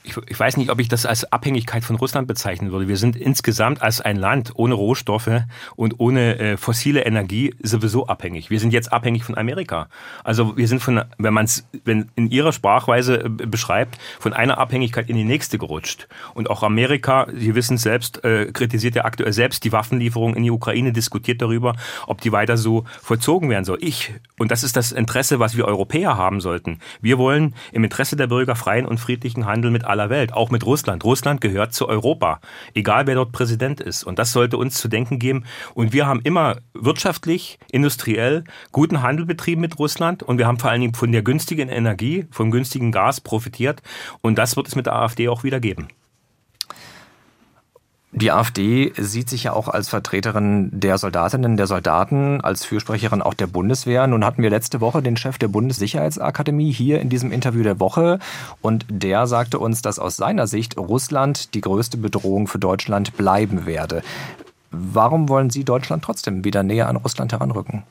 Ich, 0.08 0.18
ich, 0.28 0.40
weiß 0.40 0.58
nicht, 0.58 0.70
ob 0.70 0.80
ich 0.80 0.88
das 0.88 1.06
als 1.06 1.32
Abhängigkeit 1.32 1.84
von 1.84 1.96
Russland 1.96 2.28
bezeichnen 2.28 2.72
würde. 2.72 2.88
Wir 2.88 2.98
sind 2.98 3.16
insgesamt 3.16 3.82
als 3.82 4.02
ein 4.02 4.16
Land 4.16 4.54
ohne 4.56 4.74
Rohstoffe 4.74 5.44
und 5.76 6.00
ohne 6.00 6.40
äh, 6.40 6.58
fossile 6.58 7.06
Energie 7.06 7.54
sowieso 7.62 8.08
abhängig. 8.08 8.50
Wir 8.50 8.60
sind 8.60 8.74
jetzt 8.74 8.92
abhängig 8.92 9.24
von 9.24 9.38
Amerika. 9.38 9.90
Also 10.24 10.58
wir 10.58 10.68
sind 10.68 10.82
von, 10.82 11.02
wenn 11.18 11.34
man 11.34 11.46
es 11.46 11.68
wenn 11.84 12.10
in 12.16 12.30
ihrer 12.30 12.54
Sprachweise 12.54 13.26
äh, 13.26 13.30
beschreibt, 13.30 13.98
von 14.20 14.34
einer 14.34 14.58
Abhängigkeit 14.58 15.10
in 15.10 15.18
die 15.18 15.24
nächste 15.24 15.58
gerutscht. 15.58 16.08
Und 16.34 16.50
auch 16.50 16.64
Amerika, 16.64 17.28
Sie 17.34 17.56
wissen 17.56 17.78
selbst, 17.78 18.24
äh, 18.24 18.52
kritisiert 18.52 18.96
ja 18.96 19.06
aktuell 19.06 19.34
selbst 19.34 19.64
die 19.64 19.72
Waffenlieferung 19.72 20.36
in 20.36 20.44
die 20.44 20.52
Ukraine, 20.52 20.94
diskutiert 20.94 21.42
darüber, 21.42 21.76
ob 22.08 22.22
die 22.22 22.32
weiter 22.32 22.58
so 22.58 22.86
vollzogen 23.02 23.50
werden 23.50 23.66
soll. 23.66 23.78
Ich, 23.82 24.14
und 24.38 24.52
das 24.52 24.64
ist 24.64 24.76
das 24.76 24.92
Interesse, 24.92 25.40
was 25.40 25.58
wir 25.58 25.66
Europäer 25.66 26.18
haben 26.18 26.42
sollten. 26.42 26.80
Wir 27.02 27.18
wollen 27.18 27.54
im 27.72 27.84
Interesse 27.84 28.16
der 28.16 28.28
Bürger 28.28 28.56
freien 28.56 28.86
und 28.86 29.00
friedlichen 29.00 29.46
Handel 29.46 29.72
mit 29.72 29.86
aller 30.00 30.10
Welt, 30.10 30.34
auch 30.34 30.52
mit 30.52 30.66
Russland. 30.66 31.04
Russland 31.04 31.42
gehört 31.42 31.74
zu 31.74 31.88
Europa, 31.88 32.40
egal 32.74 33.08
wer 33.08 33.16
dort 33.16 33.32
Präsident 33.32 33.82
ist. 33.82 34.04
Und 34.04 34.20
das 34.20 34.32
sollte 34.32 34.58
uns 34.58 34.76
zu 34.76 34.88
denken 34.88 35.20
geben. 35.20 35.46
Und 35.74 35.92
wir 35.94 36.06
haben 36.06 36.22
immer 36.24 36.58
wirtschaftlich, 36.74 37.58
industriell 37.72 38.44
guten 38.72 39.02
Handel 39.02 39.26
betrieben 39.26 39.62
mit 39.62 39.80
Russland 39.80 40.24
und 40.24 40.38
wir 40.38 40.48
haben 40.48 40.60
vor 40.60 40.70
allen 40.70 40.82
Dingen 40.82 40.94
von 40.94 41.12
der 41.12 41.24
günstigen 41.24 41.70
Energie, 41.70 42.28
vom 42.32 42.52
günstigen 42.52 42.92
Gas 42.92 43.22
profitiert. 43.22 43.82
Und 44.22 44.38
das 44.38 44.56
wird 44.56 44.68
es 44.68 44.76
mit 44.76 44.86
der 44.86 44.96
AfD 44.96 45.28
auch 45.30 45.44
wieder 45.44 45.60
geben. 45.60 45.88
Die 48.20 48.32
AfD 48.32 48.94
sieht 48.98 49.30
sich 49.30 49.44
ja 49.44 49.54
auch 49.54 49.68
als 49.68 49.90
Vertreterin 49.90 50.72
der 50.74 50.98
Soldatinnen, 50.98 51.56
der 51.56 51.68
Soldaten, 51.68 52.42
als 52.42 52.66
Fürsprecherin 52.66 53.22
auch 53.22 53.36
der 53.36 53.46
Bundeswehr. 53.46 54.08
Nun 54.08 54.26
hatten 54.26 54.42
wir 54.42 54.50
letzte 54.50 54.82
Woche 54.82 55.04
den 55.04 55.18
Chef 55.18 55.38
der 55.38 55.50
Bundessicherheitsakademie 55.50 56.72
hier 56.72 57.00
in 57.00 57.10
diesem 57.10 57.32
Interview 57.32 57.62
der 57.62 57.80
Woche 57.80 58.18
und 58.60 58.88
der 58.90 59.28
sagte 59.28 59.60
uns, 59.60 59.84
dass 59.84 60.00
aus 60.00 60.18
seiner 60.18 60.48
Sicht 60.48 60.80
Russland 60.80 61.54
die 61.54 61.62
größte 61.62 61.98
Bedrohung 61.98 62.48
für 62.48 62.58
Deutschland 62.58 63.16
bleiben 63.18 63.68
werde. 63.68 64.02
Warum 64.72 65.30
wollen 65.30 65.52
Sie 65.52 65.64
Deutschland 65.64 66.04
trotzdem 66.04 66.44
wieder 66.44 66.64
näher 66.64 66.90
an 66.90 66.96
Russland 66.96 67.34
heranrücken? 67.34 67.84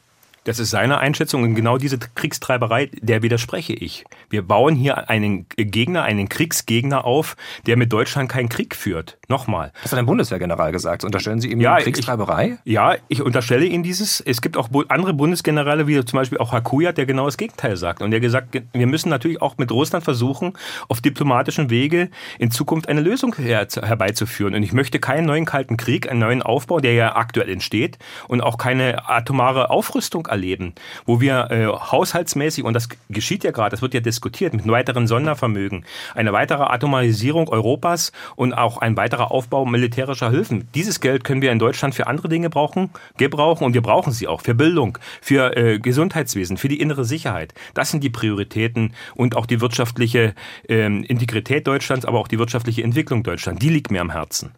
Das 0.47 0.61
ist 0.61 0.71
seine 0.71 0.99
Einschätzung 0.99 1.43
und 1.43 1.57
genau 1.57 1.76
diese 1.76 1.99
Kriegstreiberei, 1.99 2.88
der 3.00 3.23
widerspreche 3.23 3.73
ich. 3.73 4.05
Wir 4.31 4.43
bauen 4.43 4.76
hier 4.76 5.11
einen 5.11 5.47
Gegner, 5.57 6.05
einen 6.05 6.29
Kriegsgegner 6.29 7.05
auf, 7.05 7.37
der 7.67 7.76
mit 7.76 7.93
Deutschland 7.93 8.31
keinen 8.31 8.49
Krieg 8.49 8.76
führt. 8.76 9.19
Nochmal. 9.26 9.73
Das 9.83 9.91
hat 9.91 9.99
ein 9.99 10.07
Bundeswehrgeneral 10.07 10.71
gesagt. 10.71 11.02
Unterstellen 11.02 11.41
Sie 11.41 11.50
ihm 11.50 11.61
ja, 11.61 11.80
Kriegstreiberei? 11.80 12.59
Ich, 12.63 12.73
ja, 12.73 12.95
ich 13.09 13.23
unterstelle 13.23 13.65
Ihnen 13.67 13.82
dieses. 13.82 14.21
Es 14.21 14.41
gibt 14.41 14.56
auch 14.56 14.69
andere 14.87 15.15
Bundesgenerale, 15.15 15.89
wie 15.89 16.04
zum 16.04 16.17
Beispiel 16.17 16.39
auch 16.39 16.52
Hakuya, 16.52 16.93
der 16.93 17.06
genau 17.06 17.25
das 17.25 17.39
Gegenteil 17.39 17.76
sagt. 17.76 18.00
Und 18.00 18.13
der 18.13 18.21
gesagt, 18.21 18.56
wir 18.73 18.87
müssen 18.87 19.09
natürlich 19.09 19.43
auch 19.43 19.59
mit 19.59 19.73
Russland 19.73 20.04
versuchen, 20.04 20.52
auf 20.87 21.00
diplomatischen 21.00 21.71
Wege 21.71 22.09
in 22.39 22.52
Zukunft 22.52 22.89
eine 22.89 23.00
Lösung 23.00 23.35
her 23.35 23.67
herbeizuführen. 23.82 24.54
Und 24.54 24.63
ich 24.63 24.73
möchte 24.73 25.00
keinen 25.00 25.26
neuen 25.26 25.45
Kalten 25.45 25.76
Krieg, 25.76 26.09
einen 26.09 26.21
neuen 26.21 26.43
Aufbau, 26.43 26.78
der 26.78 26.93
ja 26.93 27.17
aktuell 27.17 27.49
entsteht, 27.49 27.99
und 28.28 28.43
auch 28.43 28.59
keine 28.59 29.09
atomare 29.09 29.71
Aufrüstung 29.71 30.28
erleben, 30.37 30.75
wo 31.07 31.21
wir 31.21 31.51
äh, 31.51 31.67
haushaltsmäßig, 31.67 32.63
und 32.65 32.75
das 32.75 32.89
geschieht 33.09 33.43
ja 33.43 33.51
gerade, 33.51 33.71
das 33.71 33.83
wird 33.83 33.95
ja 33.95 34.01
diskutiert, 34.01 34.53
mit 34.53 34.67
weiteren 34.69 35.07
Sondervermögen, 35.07 35.85
eine 36.15 36.33
weitere 36.33 36.63
Atomarisierung 36.63 37.49
Europas 37.49 38.13
und 38.37 38.53
auch 38.53 38.79
ein 38.79 38.97
weiterer 38.97 39.31
Aufbau 39.31 39.65
militärischer 39.65 40.31
Hilfen. 40.31 40.69
Dieses 40.75 41.01
Geld 41.01 41.25
können 41.25 41.41
wir 41.41 41.53
in 41.53 41.59
Deutschland 41.59 41.95
für 41.95 42.07
andere 42.07 42.29
Dinge 42.29 42.51
brauchen, 42.51 42.91
gebrauchen 43.17 43.65
und 43.65 43.73
wir 43.73 43.83
brauchen 43.83 44.13
sie 44.13 44.29
auch 44.29 44.43
für 44.43 44.55
Bildung, 44.55 44.99
für 45.23 45.57
äh, 45.57 45.79
Gesundheitswesen, 45.79 46.59
für 46.59 46.69
die 46.69 46.81
innere 46.81 47.05
Sicherheit. 47.05 47.55
Das 47.75 47.91
sind 47.91 48.05
die 48.05 48.11
Prioritäten 48.11 48.93
und 49.15 49.37
auch 49.37 49.47
die 49.47 49.61
wirtschaftliche 49.61 50.35
äh, 50.69 50.87
Integrität 50.87 51.67
Deutschlands, 51.67 52.05
aber 52.05 52.21
auch 52.21 52.29
die 52.29 52.39
wirtschaftliche 52.39 52.83
Entwicklung 52.83 53.23
Deutschlands. 53.23 53.61
Die 53.61 53.71
liegt 53.71 53.91
mir 53.91 54.03
am 54.03 54.11
Herzen. 54.11 54.51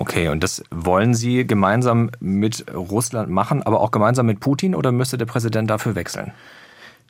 Okay, 0.00 0.28
und 0.28 0.44
das 0.44 0.62
wollen 0.70 1.12
Sie 1.12 1.44
gemeinsam 1.44 2.10
mit 2.20 2.64
Russland 2.72 3.30
machen, 3.30 3.64
aber 3.64 3.80
auch 3.80 3.90
gemeinsam 3.90 4.26
mit 4.26 4.38
Putin 4.38 4.76
oder 4.76 4.92
müsste 4.98 5.16
der 5.16 5.26
Präsident 5.26 5.70
dafür 5.70 5.94
wechseln? 5.94 6.32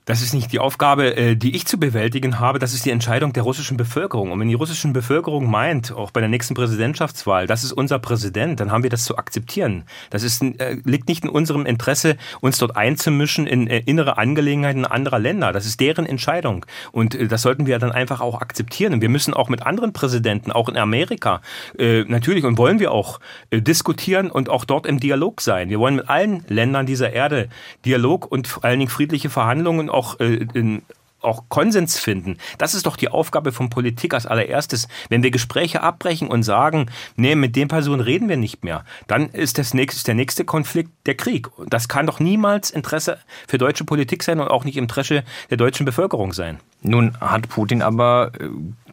Das 0.08 0.22
ist 0.22 0.32
nicht 0.32 0.52
die 0.52 0.58
Aufgabe, 0.58 1.14
äh, 1.18 1.36
die 1.36 1.54
ich 1.54 1.66
zu 1.66 1.78
bewältigen 1.78 2.40
habe. 2.40 2.58
Das 2.58 2.72
ist 2.72 2.86
die 2.86 2.90
Entscheidung 2.90 3.34
der 3.34 3.42
russischen 3.42 3.76
Bevölkerung. 3.76 4.32
Und 4.32 4.40
wenn 4.40 4.48
die 4.48 4.54
russische 4.54 4.88
Bevölkerung 4.88 5.50
meint, 5.50 5.92
auch 5.92 6.12
bei 6.12 6.20
der 6.20 6.30
nächsten 6.30 6.54
Präsidentschaftswahl, 6.54 7.46
das 7.46 7.62
ist 7.62 7.72
unser 7.72 7.98
Präsident, 7.98 8.58
dann 8.58 8.72
haben 8.72 8.82
wir 8.82 8.88
das 8.88 9.04
zu 9.04 9.18
akzeptieren. 9.18 9.84
Das 10.08 10.22
ist, 10.22 10.42
äh, 10.42 10.78
liegt 10.84 11.08
nicht 11.08 11.24
in 11.24 11.28
unserem 11.28 11.66
Interesse, 11.66 12.16
uns 12.40 12.56
dort 12.56 12.74
einzumischen 12.74 13.46
in 13.46 13.66
äh, 13.66 13.82
innere 13.84 14.16
Angelegenheiten 14.16 14.86
anderer 14.86 15.18
Länder. 15.18 15.52
Das 15.52 15.66
ist 15.66 15.78
deren 15.78 16.06
Entscheidung. 16.06 16.64
Und 16.90 17.30
das 17.30 17.42
sollten 17.42 17.66
wir 17.66 17.78
dann 17.78 17.92
einfach 17.92 18.22
auch 18.22 18.40
akzeptieren. 18.40 18.94
Und 18.94 19.02
wir 19.02 19.10
müssen 19.10 19.34
auch 19.34 19.50
mit 19.50 19.66
anderen 19.66 19.92
Präsidenten, 19.92 20.52
auch 20.52 20.70
in 20.70 20.78
Amerika, 20.78 21.42
natürlich 21.76 22.44
und 22.44 22.56
wollen 22.56 22.80
wir 22.80 22.92
auch 22.92 23.20
diskutieren 23.52 24.30
und 24.30 24.48
auch 24.48 24.64
dort 24.64 24.86
im 24.86 25.00
Dialog 25.00 25.40
sein. 25.40 25.68
Wir 25.68 25.78
wollen 25.78 25.96
mit 25.96 26.08
allen 26.08 26.44
Ländern 26.48 26.86
dieser 26.86 27.12
Erde 27.12 27.48
Dialog 27.84 28.30
und 28.30 28.46
vor 28.46 28.64
allen 28.64 28.78
Dingen 28.78 28.90
friedliche 28.90 29.28
Verhandlungen 29.28 29.90
auch 29.98 30.20
äh, 30.20 30.46
in, 30.54 30.82
auch 31.20 31.48
Konsens 31.48 31.98
finden. 31.98 32.38
Das 32.58 32.74
ist 32.74 32.86
doch 32.86 32.96
die 32.96 33.08
Aufgabe 33.08 33.50
von 33.50 33.70
Politik 33.70 34.14
als 34.14 34.26
allererstes. 34.26 34.86
Wenn 35.08 35.22
wir 35.22 35.30
Gespräche 35.30 35.82
abbrechen 35.82 36.28
und 36.28 36.42
sagen, 36.44 36.90
nee, 37.16 37.34
mit 37.34 37.56
den 37.56 37.68
Personen 37.68 38.00
reden 38.00 38.28
wir 38.28 38.36
nicht 38.36 38.62
mehr, 38.62 38.84
dann 39.08 39.28
ist, 39.30 39.58
das 39.58 39.74
nächste, 39.74 40.04
der 40.04 40.14
nächste 40.14 40.44
Konflikt 40.44 40.90
der 41.06 41.16
Krieg. 41.16 41.48
Das 41.66 41.88
kann 41.88 42.06
doch 42.06 42.20
niemals 42.20 42.70
Interesse 42.70 43.18
für 43.48 43.58
deutsche 43.58 43.84
Politik 43.84 44.22
sein 44.22 44.40
und 44.40 44.48
auch 44.48 44.64
nicht 44.64 44.76
Interesse 44.76 45.24
der 45.50 45.56
deutschen 45.56 45.84
Bevölkerung 45.84 46.32
sein. 46.32 46.60
Nun 46.82 47.20
hat 47.20 47.48
Putin 47.48 47.82
aber 47.82 48.30
äh, 48.38 48.48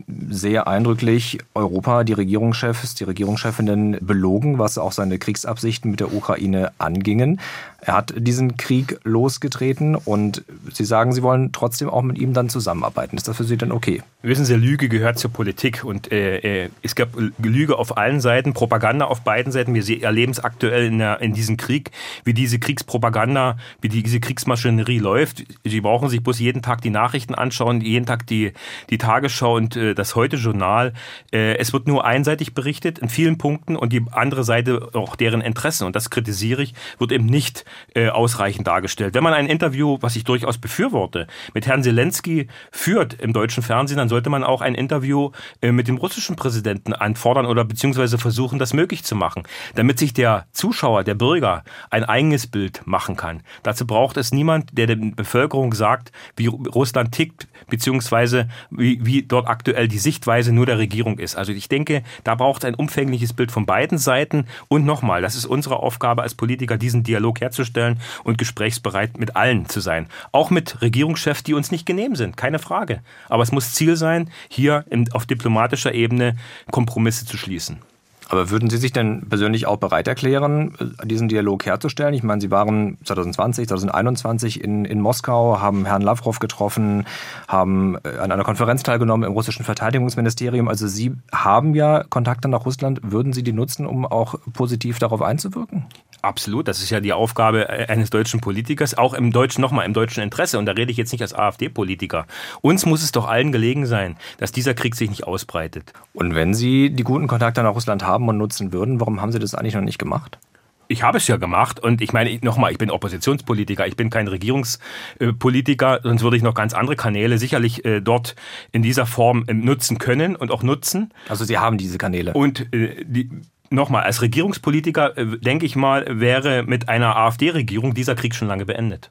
sehr 0.08 0.68
eindrücklich 0.68 1.40
Europa, 1.56 2.04
die 2.04 2.14
Regierungschefs, 2.14 2.96
die 2.96 3.06
Regierungschefinnen 3.06 3.98
belogen, 4.02 4.60
was 4.60 4.78
auch 4.78 4.92
seine 4.92 5.18
Kriegsabsichten 5.18 5.90
mit 5.90 6.00
der 6.00 6.14
Ukraine 6.14 6.72
angingen. 6.78 7.40
Er 7.82 7.94
hat 7.94 8.14
diesen 8.18 8.58
Krieg 8.58 9.00
losgetreten 9.04 9.96
und 9.96 10.44
Sie 10.74 10.86
sagen, 10.86 11.14
Sie 11.14 11.22
wollen 11.22 11.52
trotzdem 11.52 11.90
auch 11.90 12.02
mit 12.02 12.18
ihm 12.18 12.34
dann 12.34 12.50
zusammenarbeiten. 12.50 13.16
Ist 13.16 13.28
das 13.28 13.38
für 13.38 13.44
Sie 13.44 13.58
denn 13.58 13.72
okay? 13.72 14.02
Wissen 14.24 14.46
Sie, 14.46 14.56
Lüge 14.56 14.90
gehört 14.90 15.20
zur 15.20 15.32
Politik 15.32 15.84
und 15.84 16.12
äh, 16.12 16.64
äh 16.64 16.70
es 16.82 16.96
gab 16.96 17.10
Lüge 17.38 17.78
auf 17.78 17.98
allen 17.98 18.22
Seiten, 18.22 18.54
Propaganda 18.54 19.06
auf 19.06 19.22
beiden 19.22 19.52
Seiten. 19.52 19.76
Wir 19.76 20.04
erleben 20.04 20.32
es 20.32 20.40
aktuell 20.40 20.88
in, 20.88 20.98
der, 20.98 21.22
in 21.22 21.34
diesem 21.34 21.58
Krieg, 21.58 21.92
wie 22.24 22.34
diese 22.34 22.58
Kriegspropaganda, 22.58 23.58
wie 23.82 23.90
diese 23.90 24.20
Kriegsmaschinerie 24.20 25.00
läuft. 25.00 25.44
Sie 25.64 25.82
brauchen 25.82 26.10
sich 26.10 26.24
bloß 26.24 26.40
jeden 26.40 26.62
Tag 26.64 26.82
die 26.82 26.90
Nachrichten 26.90 27.36
anschauen, 27.36 27.82
jeden 27.82 28.06
Tag 28.06 28.26
die, 28.28 28.54
die 28.90 28.98
Tagesschau 28.98 29.56
und 29.56 29.76
äh, 29.76 29.95
das 29.96 30.16
Heute-Journal, 30.16 30.94
äh, 31.32 31.58
es 31.58 31.74
wird 31.74 31.88
nur 31.88 32.06
einseitig 32.06 32.54
berichtet 32.54 33.00
in 33.00 33.10
vielen 33.10 33.38
Punkten 33.38 33.76
und 33.76 33.94
die 33.94 34.06
andere 34.12 34.44
Seite 34.44 34.90
auch 34.94 35.16
deren 35.16 35.42
Interessen, 35.42 35.86
und 35.86 35.96
das 35.96 36.10
kritisiere 36.10 36.62
ich, 36.62 36.74
wird 37.00 37.12
eben 37.12 37.26
nicht 37.26 37.66
äh, 37.94 38.10
ausreichend 38.10 38.68
dargestellt. 38.68 39.14
Wenn 39.16 39.24
man 39.24 39.34
ein 39.34 39.48
Interview, 39.48 39.98
was 40.02 40.16
ich 40.16 40.24
durchaus 40.24 40.58
befürworte, 40.58 41.28
mit 41.54 41.68
Herrn 41.68 41.84
Zelensky 41.84 42.48
führt 42.72 43.14
im 43.16 43.34
deutschen 43.34 43.64
Fernsehen, 43.64 43.98
dann 43.98 44.10
sollte 44.10 44.30
man 44.30 44.44
auch 44.44 44.62
ein 44.62 44.76
Interview 44.76 45.32
äh, 45.62 45.72
mit 45.72 45.88
dem 45.88 45.98
russischen 45.98 46.36
Präsidenten 46.36 46.94
anfordern 46.94 47.46
oder 47.46 47.66
beziehungsweise 47.66 48.18
versuchen, 48.18 48.60
das 48.60 48.74
möglich 48.74 49.04
zu 49.04 49.16
machen, 49.16 49.44
damit 49.76 50.00
sich 50.00 50.14
der 50.14 50.48
Zuschauer, 50.52 51.04
der 51.04 51.16
Bürger 51.16 51.64
ein 51.90 52.04
eigenes 52.04 52.48
Bild 52.48 52.86
machen 52.86 53.16
kann. 53.16 53.42
Dazu 53.64 53.88
braucht 53.88 54.18
es 54.18 54.32
niemand, 54.32 54.78
der 54.78 54.88
der 54.88 54.96
Bevölkerung 54.96 55.74
sagt, 55.74 56.12
wie 56.36 56.48
Russland 56.48 57.12
tickt, 57.12 57.48
beziehungsweise 57.70 58.48
wie, 58.70 59.06
wie 59.06 59.24
dort 59.24 59.48
aktuell 59.48 59.85
die 59.88 59.98
Sichtweise 59.98 60.52
nur 60.52 60.66
der 60.66 60.78
Regierung 60.78 61.20
ist. 61.20 61.36
Also 61.36 61.52
ich 61.52 61.70
denke, 61.70 62.04
da 62.24 62.36
braucht 62.36 62.64
es 62.64 62.68
ein 62.68 62.76
umfängliches 62.76 63.34
Bild 63.34 63.52
von 63.52 63.66
beiden 63.66 63.98
Seiten. 63.98 64.48
Und 64.68 64.86
nochmal, 64.86 65.22
das 65.22 65.36
ist 65.36 65.46
unsere 65.46 65.78
Aufgabe 65.78 66.22
als 66.24 66.36
Politiker, 66.36 66.78
diesen 66.78 67.04
Dialog 67.04 67.42
herzustellen 67.42 68.00
und 68.24 68.38
gesprächsbereit 68.38 69.18
mit 69.18 69.36
allen 69.36 69.68
zu 69.68 69.80
sein. 69.80 70.08
Auch 70.32 70.50
mit 70.50 70.82
Regierungschefs, 70.82 71.44
die 71.44 71.54
uns 71.54 71.72
nicht 71.72 71.86
genehm 71.86 72.16
sind, 72.16 72.38
keine 72.38 72.60
Frage. 72.60 73.02
Aber 73.30 73.44
es 73.44 73.52
muss 73.52 73.74
Ziel 73.74 73.96
sein, 73.96 74.30
hier 74.50 74.86
auf 75.12 75.26
diplomatischer 75.26 75.94
Ebene 75.94 76.36
Kompromisse 76.72 77.26
zu 77.26 77.38
schließen. 77.38 77.80
Aber 78.30 78.50
würden 78.50 78.70
Sie 78.70 78.78
sich 78.78 78.92
denn 78.92 79.28
persönlich 79.30 79.68
auch 79.68 79.78
bereit 79.78 80.08
erklären, 80.08 80.74
äh, 80.80 81.08
diesen 81.08 81.28
Dialog 81.28 81.66
herzustellen? 81.66 82.14
Ich 82.14 82.24
meine, 82.24 82.42
Sie 82.42 82.52
waren 82.52 82.98
2020, 83.04 83.68
2021 83.68 84.64
in, 84.64 84.86
in 84.86 85.02
Moskau, 85.02 85.60
haben 85.60 85.86
Herrn 85.86 86.02
Lavrov 86.02 86.40
getroffen, 86.40 87.06
haben 87.48 87.98
äh, 88.04 88.18
an 88.18 88.32
einer 88.32 88.44
Konferenz 88.44 88.84
teilgenommen 88.84 89.28
im 89.28 89.34
russischen 89.34 89.64
Verteidigungsministerium. 89.64 90.68
Also 90.68 90.88
Sie 90.88 91.14
haben 91.32 91.76
ja 91.76 92.04
Kontakte 92.04 92.48
nach 92.48 92.66
Russland. 92.66 93.00
Würden 93.04 93.34
Sie 93.34 93.44
die 93.44 93.54
nutzen, 93.54 93.86
um 93.86 94.06
auch 94.06 94.36
positiv 94.54 95.00
darauf 95.00 95.22
einzuwirken? 95.22 95.86
Absolut, 96.26 96.68
das 96.68 96.82
ist 96.82 96.90
ja 96.90 97.02
die 97.02 97.14
Aufgabe 97.14 97.70
äh, 97.70 97.86
eines 97.86 98.10
deutschen 98.10 98.42
Politikers, 98.42 98.98
auch 98.98 99.14
im 99.14 99.32
deutschen, 99.32 99.62
nochmal 99.62 99.86
im 99.86 99.94
deutschen 99.94 100.24
Interesse. 100.24 100.58
Und 100.58 100.66
da 100.66 100.72
rede 100.72 100.90
ich 100.90 100.98
jetzt 100.98 101.12
nicht 101.12 101.22
als 101.22 101.36
AfD-Politiker. 101.36 102.26
Uns 102.62 102.88
muss 102.88 103.04
es 103.04 103.12
doch 103.12 103.28
allen 103.28 103.52
gelegen 103.52 103.86
sein, 103.86 104.18
dass 104.40 104.52
dieser 104.52 104.74
Krieg 104.74 104.96
sich 104.96 105.08
nicht 105.08 105.26
ausbreitet. 105.26 105.94
Und 106.14 106.34
wenn 106.34 106.56
Sie 106.56 106.90
die 106.90 107.04
guten 107.04 107.28
Kontakte 107.28 107.62
nach 107.62 107.76
Russland 107.76 108.04
haben 108.04 108.28
und 108.28 108.40
nutzen 108.40 108.74
würden, 108.74 109.00
warum 109.00 109.22
haben 109.22 109.32
Sie 109.32 109.38
das 109.38 109.54
eigentlich 109.54 109.76
noch 109.76 109.84
nicht 109.84 110.00
gemacht? 110.00 110.40
Ich 110.88 111.04
habe 111.04 111.18
es 111.20 111.28
ja 111.28 111.38
gemacht 111.38 111.80
und 111.80 112.02
ich 112.02 112.12
meine, 112.12 112.36
nochmal, 112.42 112.72
ich 112.72 112.78
bin 112.80 112.90
Oppositionspolitiker, 112.90 113.86
ich 113.88 113.96
bin 113.96 114.10
kein 114.10 114.28
Regierungspolitiker, 114.28 116.00
sonst 116.04 116.24
würde 116.24 116.38
ich 116.38 116.44
noch 116.44 116.54
ganz 116.54 116.74
andere 116.74 116.96
Kanäle 116.96 117.38
sicherlich 117.38 117.86
äh, 117.86 118.02
dort 118.02 118.36
in 118.72 118.82
dieser 118.82 119.06
Form 119.06 119.46
ähm, 119.48 119.62
nutzen 119.62 119.98
können 120.00 120.36
und 120.36 120.52
auch 120.52 120.64
nutzen. 120.64 121.14
Also 121.30 121.44
Sie 121.46 121.58
haben 121.58 121.78
diese 121.78 121.98
Kanäle. 121.98 122.34
Und 122.34 122.74
äh, 122.74 123.04
die, 123.06 123.30
nochmal, 123.70 124.04
als 124.04 124.22
Regierungspolitiker, 124.22 125.18
äh, 125.18 125.38
denke 125.38 125.66
ich 125.66 125.76
mal, 125.76 126.06
wäre 126.10 126.64
mit 126.64 126.90
einer 126.90 127.16
AfD-Regierung 127.16 127.94
dieser 127.94 128.16
Krieg 128.16 128.36
schon 128.36 128.48
lange 128.48 128.66
beendet. 128.66 129.10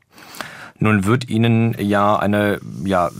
Nun 0.85 1.07
wird 1.07 1.31
Ihnen 1.31 1.75
ja 1.79 2.15
eine 2.19 2.61
ja, 2.85 3.11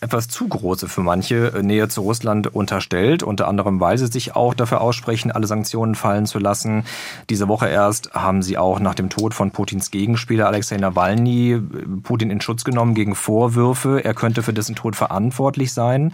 etwas 0.00 0.26
zu 0.26 0.48
große 0.48 0.88
für 0.88 1.02
manche 1.02 1.52
Nähe 1.62 1.86
zu 1.86 2.00
Russland 2.00 2.52
unterstellt, 2.52 3.22
unter 3.22 3.46
anderem, 3.46 3.78
weil 3.78 3.96
Sie 3.98 4.08
sich 4.08 4.34
auch 4.34 4.52
dafür 4.52 4.80
aussprechen, 4.80 5.30
alle 5.30 5.46
Sanktionen 5.46 5.94
fallen 5.94 6.26
zu 6.26 6.40
lassen. 6.40 6.82
Diese 7.30 7.46
Woche 7.46 7.68
erst 7.68 8.14
haben 8.14 8.42
Sie 8.42 8.58
auch 8.58 8.80
nach 8.80 8.96
dem 8.96 9.10
Tod 9.10 9.32
von 9.32 9.52
Putins 9.52 9.92
Gegenspieler 9.92 10.48
Alexei 10.48 10.76
Nawalny 10.76 11.62
Putin 12.02 12.30
in 12.30 12.40
Schutz 12.40 12.64
genommen 12.64 12.94
gegen 12.94 13.14
Vorwürfe, 13.14 14.04
er 14.04 14.14
könnte 14.14 14.42
für 14.42 14.52
dessen 14.52 14.74
Tod 14.74 14.96
verantwortlich 14.96 15.72
sein. 15.72 16.12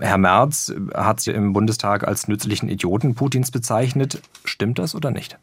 Herr 0.00 0.18
Merz 0.18 0.72
hat 0.94 1.20
Sie 1.20 1.30
im 1.30 1.52
Bundestag 1.52 2.08
als 2.08 2.26
nützlichen 2.26 2.68
Idioten 2.68 3.14
Putins 3.14 3.52
bezeichnet. 3.52 4.20
Stimmt 4.44 4.80
das 4.80 4.96
oder 4.96 5.12
nicht? 5.12 5.38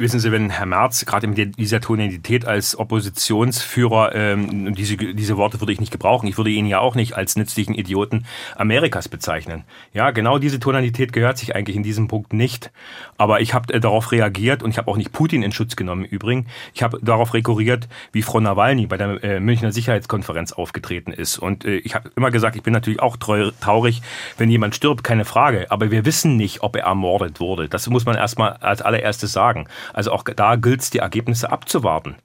Wissen 0.00 0.18
Sie, 0.18 0.32
wenn 0.32 0.48
Herr 0.48 0.64
Merz 0.64 1.04
gerade 1.04 1.26
in 1.26 1.52
dieser 1.52 1.82
Tonalität 1.82 2.46
als 2.46 2.74
Oppositionsführer, 2.78 4.14
ähm, 4.14 4.74
diese, 4.74 4.96
diese 4.96 5.36
Worte 5.36 5.60
würde 5.60 5.74
ich 5.74 5.80
nicht 5.80 5.92
gebrauchen, 5.92 6.26
ich 6.26 6.38
würde 6.38 6.48
ihn 6.48 6.64
ja 6.64 6.78
auch 6.78 6.94
nicht 6.94 7.18
als 7.18 7.36
nützlichen 7.36 7.74
Idioten 7.74 8.24
Amerikas 8.56 9.10
bezeichnen. 9.10 9.64
Ja, 9.92 10.10
genau 10.10 10.38
diese 10.38 10.58
Tonalität 10.58 11.12
gehört 11.12 11.36
sich 11.36 11.54
eigentlich 11.54 11.76
in 11.76 11.82
diesem 11.82 12.08
Punkt 12.08 12.32
nicht. 12.32 12.72
Aber 13.18 13.42
ich 13.42 13.52
habe 13.52 13.74
äh, 13.74 13.78
darauf 13.78 14.10
reagiert 14.10 14.62
und 14.62 14.70
ich 14.70 14.78
habe 14.78 14.90
auch 14.90 14.96
nicht 14.96 15.12
Putin 15.12 15.42
in 15.42 15.52
Schutz 15.52 15.76
genommen 15.76 16.06
im 16.06 16.10
Übrigen. 16.10 16.46
Ich 16.72 16.82
habe 16.82 16.98
darauf 17.02 17.34
rekurriert, 17.34 17.86
wie 18.10 18.22
Frau 18.22 18.40
Nawalny 18.40 18.86
bei 18.86 18.96
der 18.96 19.22
äh, 19.22 19.38
Münchner 19.38 19.70
Sicherheitskonferenz 19.70 20.52
aufgetreten 20.52 21.12
ist. 21.12 21.36
Und 21.36 21.66
äh, 21.66 21.76
ich 21.76 21.94
habe 21.94 22.10
immer 22.16 22.30
gesagt, 22.30 22.56
ich 22.56 22.62
bin 22.62 22.72
natürlich 22.72 23.00
auch 23.00 23.18
traurig, 23.18 24.00
wenn 24.38 24.48
jemand 24.48 24.74
stirbt, 24.74 25.04
keine 25.04 25.26
Frage. 25.26 25.70
Aber 25.70 25.90
wir 25.90 26.06
wissen 26.06 26.38
nicht, 26.38 26.62
ob 26.62 26.76
er 26.76 26.84
ermordet 26.84 27.38
wurde. 27.38 27.68
Das 27.68 27.86
muss 27.90 28.06
man 28.06 28.16
erstmal 28.16 28.54
als 28.54 28.80
allererstes 28.80 29.30
sagen. 29.30 29.68
Also 29.92 30.12
auch 30.12 30.24
da 30.24 30.56
gilt 30.56 30.82
es, 30.82 30.90
die 30.90 30.98
Ergebnisse 30.98 31.50
abzuwarten. 31.50 32.16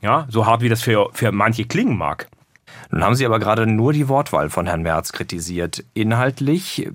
Ja, 0.00 0.26
so 0.28 0.46
hart 0.46 0.60
wie 0.60 0.68
das 0.68 0.82
für, 0.82 1.08
für 1.12 1.32
manche 1.32 1.64
klingen 1.64 1.96
mag. 1.96 2.28
Nun 2.90 3.02
haben 3.02 3.14
Sie 3.14 3.26
aber 3.26 3.38
gerade 3.38 3.66
nur 3.66 3.92
die 3.92 4.08
Wortwahl 4.08 4.50
von 4.50 4.66
Herrn 4.66 4.82
Merz 4.82 5.12
kritisiert. 5.12 5.84
Inhaltlich 5.94 6.88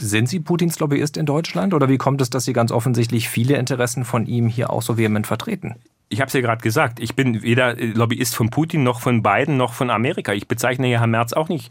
sind 0.00 0.28
Sie 0.28 0.40
Putins 0.40 0.78
Lobbyist 0.78 1.16
in 1.16 1.26
Deutschland 1.26 1.74
oder 1.74 1.88
wie 1.88 1.98
kommt 1.98 2.20
es, 2.20 2.30
dass 2.30 2.44
Sie 2.44 2.52
ganz 2.52 2.72
offensichtlich 2.72 3.28
viele 3.28 3.56
Interessen 3.56 4.04
von 4.04 4.26
ihm 4.26 4.48
hier 4.48 4.70
auch 4.70 4.82
so 4.82 4.96
vehement 4.96 5.26
vertreten? 5.26 5.76
Ich 6.10 6.20
habe 6.20 6.28
es 6.28 6.32
ja 6.32 6.40
gerade 6.40 6.62
gesagt, 6.62 7.00
ich 7.00 7.14
bin 7.14 7.42
weder 7.42 7.74
Lobbyist 7.76 8.34
von 8.34 8.48
Putin 8.48 8.82
noch 8.82 9.00
von 9.00 9.22
Biden 9.22 9.56
noch 9.56 9.74
von 9.74 9.90
Amerika. 9.90 10.32
Ich 10.32 10.48
bezeichne 10.48 10.86
hier 10.86 11.00
Herrn 11.00 11.10
Merz 11.10 11.32
auch 11.34 11.48
nicht 11.48 11.70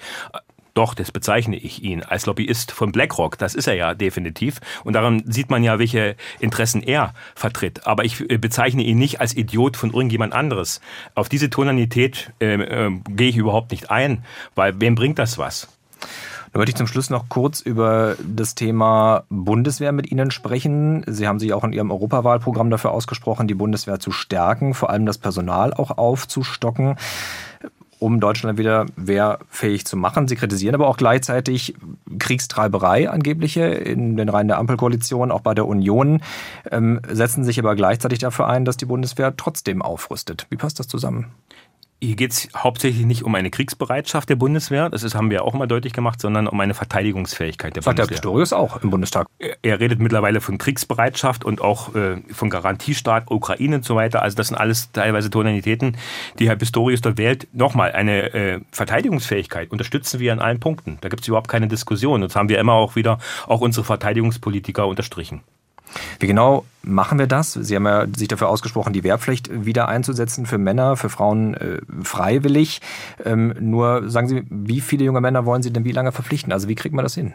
doch, 0.77 0.93
das 0.93 1.11
bezeichne 1.11 1.55
ich 1.55 1.83
ihn 1.83 2.03
als 2.03 2.27
Lobbyist 2.27 2.71
von 2.71 2.91
BlackRock. 2.91 3.37
Das 3.39 3.55
ist 3.55 3.67
er 3.67 3.73
ja 3.73 3.95
definitiv. 3.95 4.59
Und 4.83 4.93
daran 4.93 5.23
sieht 5.25 5.49
man 5.49 5.63
ja, 5.63 5.79
welche 5.79 6.15
Interessen 6.39 6.83
er 6.83 7.13
vertritt. 7.33 7.87
Aber 7.87 8.05
ich 8.05 8.29
äh, 8.29 8.37
bezeichne 8.37 8.83
ihn 8.83 8.99
nicht 8.99 9.19
als 9.19 9.35
Idiot 9.35 9.75
von 9.75 9.91
irgendjemand 9.91 10.33
anderes. 10.33 10.79
Auf 11.15 11.29
diese 11.29 11.49
Tonalität 11.49 12.31
äh, 12.39 12.53
äh, 12.53 12.91
gehe 13.09 13.29
ich 13.29 13.37
überhaupt 13.37 13.71
nicht 13.71 13.89
ein, 13.89 14.23
weil 14.53 14.79
wem 14.79 14.93
bringt 14.93 15.17
das 15.17 15.39
was? 15.39 15.67
Dann 16.53 16.61
würde 16.61 16.69
ich 16.69 16.75
zum 16.75 16.87
Schluss 16.87 17.09
noch 17.09 17.27
kurz 17.27 17.59
über 17.59 18.15
das 18.23 18.53
Thema 18.53 19.23
Bundeswehr 19.29 19.91
mit 19.91 20.11
Ihnen 20.11 20.29
sprechen. 20.29 21.03
Sie 21.07 21.27
haben 21.27 21.39
sich 21.39 21.53
auch 21.53 21.63
in 21.63 21.73
Ihrem 21.73 21.89
Europawahlprogramm 21.89 22.69
dafür 22.69 22.91
ausgesprochen, 22.91 23.47
die 23.47 23.55
Bundeswehr 23.55 23.99
zu 23.99 24.11
stärken, 24.11 24.75
vor 24.75 24.91
allem 24.91 25.07
das 25.07 25.17
Personal 25.17 25.73
auch 25.73 25.97
aufzustocken 25.97 26.97
um 27.99 28.19
Deutschland 28.19 28.57
wieder 28.57 28.85
wehrfähig 28.95 29.85
zu 29.85 29.97
machen. 29.97 30.27
Sie 30.27 30.35
kritisieren 30.35 30.75
aber 30.75 30.87
auch 30.87 30.97
gleichzeitig 30.97 31.75
Kriegstreiberei 32.19 33.09
angebliche 33.09 33.65
in 33.65 34.17
den 34.17 34.29
Reihen 34.29 34.47
der 34.47 34.57
Ampelkoalition, 34.57 35.31
auch 35.31 35.41
bei 35.41 35.53
der 35.53 35.67
Union, 35.67 36.21
ähm, 36.71 37.01
setzen 37.07 37.43
sich 37.43 37.59
aber 37.59 37.75
gleichzeitig 37.75 38.19
dafür 38.19 38.47
ein, 38.47 38.65
dass 38.65 38.77
die 38.77 38.85
Bundeswehr 38.85 39.35
trotzdem 39.35 39.81
aufrüstet. 39.81 40.47
Wie 40.49 40.57
passt 40.57 40.79
das 40.79 40.87
zusammen? 40.87 41.27
Hier 41.99 42.15
geht 42.15 42.31
es 42.31 42.49
hauptsächlich 42.55 43.07
nicht 43.07 43.23
um 43.23 43.33
eine 43.33 43.49
Kriegsbereitschaft 43.49 44.29
der 44.29 44.35
Bundeswehr, 44.35 44.89
das 44.89 45.01
ist, 45.01 45.15
haben 45.15 45.31
wir 45.31 45.43
auch 45.43 45.53
mal 45.53 45.65
deutlich 45.65 45.93
gemacht, 45.93 46.21
sondern 46.21 46.47
um 46.47 46.59
eine 46.59 46.75
Verteidigungsfähigkeit 46.75 47.75
der 47.75 47.81
Sagt 47.81 47.95
Bundeswehr. 47.97 48.17
Sagt 48.17 48.25
der 48.25 48.29
Pistorius 48.29 48.53
auch 48.53 48.83
im 48.83 48.91
Bundestag. 48.91 49.25
Er, 49.39 49.57
er 49.63 49.79
redet 49.79 49.99
mittlerweile 49.99 50.39
von 50.39 50.59
Kriegsbereitschaft 50.59 51.43
und 51.43 51.59
auch 51.59 51.95
äh, 51.95 52.17
von 52.31 52.51
Garantiestaat 52.51 53.31
Ukraine 53.31 53.77
und 53.77 53.85
so 53.85 53.95
weiter. 53.95 54.21
Also 54.21 54.37
das 54.37 54.49
sind 54.49 54.57
alles 54.57 54.91
teilweise 54.91 55.31
Tonalitäten, 55.31 55.97
die 56.37 56.47
Herr 56.47 56.55
Pistorius 56.55 57.01
dort 57.01 57.17
wählt. 57.17 57.47
Nochmal, 57.51 57.93
eine 57.93 58.31
äh, 58.31 58.59
Verteidigungsfähigkeit 58.71 59.71
unterstützen 59.71 60.19
wir 60.19 60.33
an 60.33 60.39
allen 60.39 60.59
Punkten. 60.59 60.99
Da 61.01 61.09
gibt 61.09 61.23
es 61.23 61.27
überhaupt 61.27 61.47
keine 61.47 61.67
Diskussion. 61.67 62.21
Das 62.21 62.35
haben 62.35 62.49
wir 62.49 62.59
immer 62.59 62.73
auch 62.73 62.95
wieder 62.95 63.17
auch 63.47 63.61
unsere 63.61 63.83
Verteidigungspolitiker 63.83 64.85
unterstrichen. 64.85 65.41
Wie 66.19 66.27
genau 66.27 66.65
machen 66.87 67.19
wir 67.19 67.27
das? 67.27 67.53
Sie 67.53 67.75
haben 67.75 67.85
ja 67.85 68.05
sich 68.15 68.27
dafür 68.27 68.49
ausgesprochen, 68.49 68.93
die 68.93 69.03
Wehrpflicht 69.03 69.65
wieder 69.65 69.87
einzusetzen 69.87 70.45
für 70.45 70.57
Männer, 70.57 70.97
für 70.97 71.09
Frauen 71.09 71.53
äh, 71.53 71.79
freiwillig. 72.01 72.81
Ähm, 73.23 73.53
nur 73.59 74.09
sagen 74.09 74.27
Sie, 74.27 74.43
wie 74.49 74.81
viele 74.81 75.05
junge 75.05 75.21
Männer 75.21 75.45
wollen 75.45 75.61
Sie 75.61 75.71
denn 75.71 75.85
wie 75.85 75.91
lange 75.91 76.11
verpflichten? 76.11 76.51
Also 76.51 76.67
wie 76.67 76.75
kriegt 76.75 76.95
man 76.95 77.03
das 77.03 77.15
hin? 77.15 77.33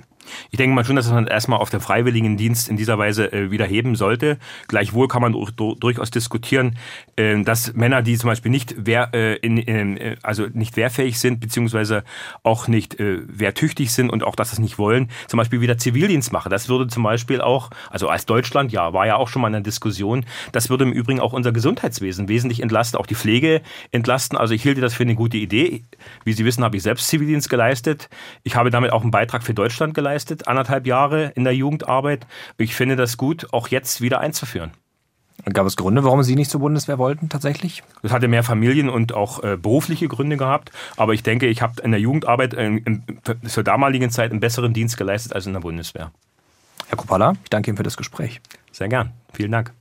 Ich 0.50 0.56
denke 0.56 0.74
mal 0.74 0.84
schon, 0.84 0.96
dass 0.96 1.10
man 1.10 1.26
erstmal 1.26 1.58
auf 1.60 1.70
den 1.70 1.80
Freiwilligendienst 1.80 2.68
in 2.68 2.76
dieser 2.76 2.98
Weise 2.98 3.32
äh, 3.32 3.50
wieder 3.50 3.66
heben 3.66 3.96
sollte. 3.96 4.38
Gleichwohl 4.68 5.08
kann 5.08 5.22
man 5.22 5.32
durchaus 5.32 6.10
diskutieren, 6.10 6.78
äh, 7.16 7.42
dass 7.42 7.74
Männer, 7.74 8.02
die 8.02 8.16
zum 8.16 8.28
Beispiel 8.28 8.50
nicht 8.50 8.86
wehr, 8.86 9.10
äh, 9.12 9.36
in, 9.36 9.58
äh, 9.58 10.16
also 10.22 10.46
nicht 10.52 10.76
wehrfähig 10.76 11.18
sind, 11.20 11.40
beziehungsweise 11.40 12.04
auch 12.42 12.68
nicht 12.68 12.98
äh, 13.00 13.18
wehrtüchtig 13.26 13.92
sind 13.92 14.10
und 14.10 14.24
auch 14.24 14.36
dass 14.36 14.50
das 14.50 14.58
nicht 14.58 14.78
wollen, 14.78 15.10
zum 15.28 15.38
Beispiel 15.38 15.60
wieder 15.60 15.76
Zivildienst 15.76 16.32
machen. 16.32 16.50
Das 16.50 16.68
würde 16.68 16.86
zum 16.86 17.02
Beispiel 17.02 17.40
auch, 17.40 17.70
also 17.90 18.08
als 18.08 18.26
Deutschland, 18.26 18.72
ja, 18.72 18.92
war 18.92 19.06
ja 19.06 19.16
auch 19.16 19.28
schon 19.28 19.41
mal 19.42 19.48
in 19.48 19.54
der 19.54 19.62
Diskussion. 19.62 20.24
Das 20.52 20.70
würde 20.70 20.84
im 20.84 20.92
Übrigen 20.92 21.20
auch 21.20 21.32
unser 21.32 21.52
Gesundheitswesen 21.52 22.28
wesentlich 22.28 22.60
entlasten, 22.60 22.98
auch 22.98 23.06
die 23.06 23.14
Pflege 23.14 23.60
entlasten. 23.90 24.38
Also 24.38 24.54
ich 24.54 24.62
hielte 24.62 24.80
das 24.80 24.94
für 24.94 25.02
eine 25.02 25.14
gute 25.14 25.36
Idee. 25.36 25.82
Wie 26.24 26.32
Sie 26.32 26.44
wissen, 26.44 26.64
habe 26.64 26.76
ich 26.76 26.82
selbst 26.82 27.08
Zivildienst 27.08 27.50
geleistet. 27.50 28.08
Ich 28.42 28.56
habe 28.56 28.70
damit 28.70 28.92
auch 28.92 29.02
einen 29.02 29.10
Beitrag 29.10 29.42
für 29.42 29.54
Deutschland 29.54 29.94
geleistet, 29.94 30.48
anderthalb 30.48 30.86
Jahre 30.86 31.32
in 31.34 31.44
der 31.44 31.54
Jugendarbeit. 31.54 32.26
Ich 32.56 32.74
finde 32.74 32.96
das 32.96 33.16
gut, 33.16 33.48
auch 33.52 33.68
jetzt 33.68 34.00
wieder 34.00 34.20
einzuführen. 34.20 34.70
Gab 35.52 35.66
es 35.66 35.76
Gründe, 35.76 36.04
warum 36.04 36.22
Sie 36.22 36.36
nicht 36.36 36.50
zur 36.50 36.60
Bundeswehr 36.60 36.98
wollten 36.98 37.28
tatsächlich? 37.28 37.82
Das 38.02 38.12
hatte 38.12 38.28
mehr 38.28 38.44
Familien- 38.44 38.88
und 38.88 39.12
auch 39.12 39.42
äh, 39.42 39.56
berufliche 39.56 40.06
Gründe 40.06 40.36
gehabt. 40.36 40.70
Aber 40.96 41.14
ich 41.14 41.24
denke, 41.24 41.46
ich 41.46 41.62
habe 41.62 41.82
in 41.82 41.90
der 41.90 42.00
Jugendarbeit 42.00 42.54
äh, 42.54 42.66
im, 42.66 43.02
zur 43.44 43.64
damaligen 43.64 44.10
Zeit 44.10 44.30
einen 44.30 44.40
besseren 44.40 44.72
Dienst 44.72 44.96
geleistet 44.96 45.32
als 45.34 45.46
in 45.46 45.52
der 45.52 45.60
Bundeswehr. 45.60 46.12
Herr 46.88 46.96
Kupala, 46.96 47.34
ich 47.42 47.50
danke 47.50 47.70
Ihnen 47.70 47.76
für 47.76 47.82
das 47.82 47.96
Gespräch. 47.96 48.40
Sehr 48.70 48.88
gern. 48.88 49.12
Vielen 49.32 49.52
Dank. 49.52 49.72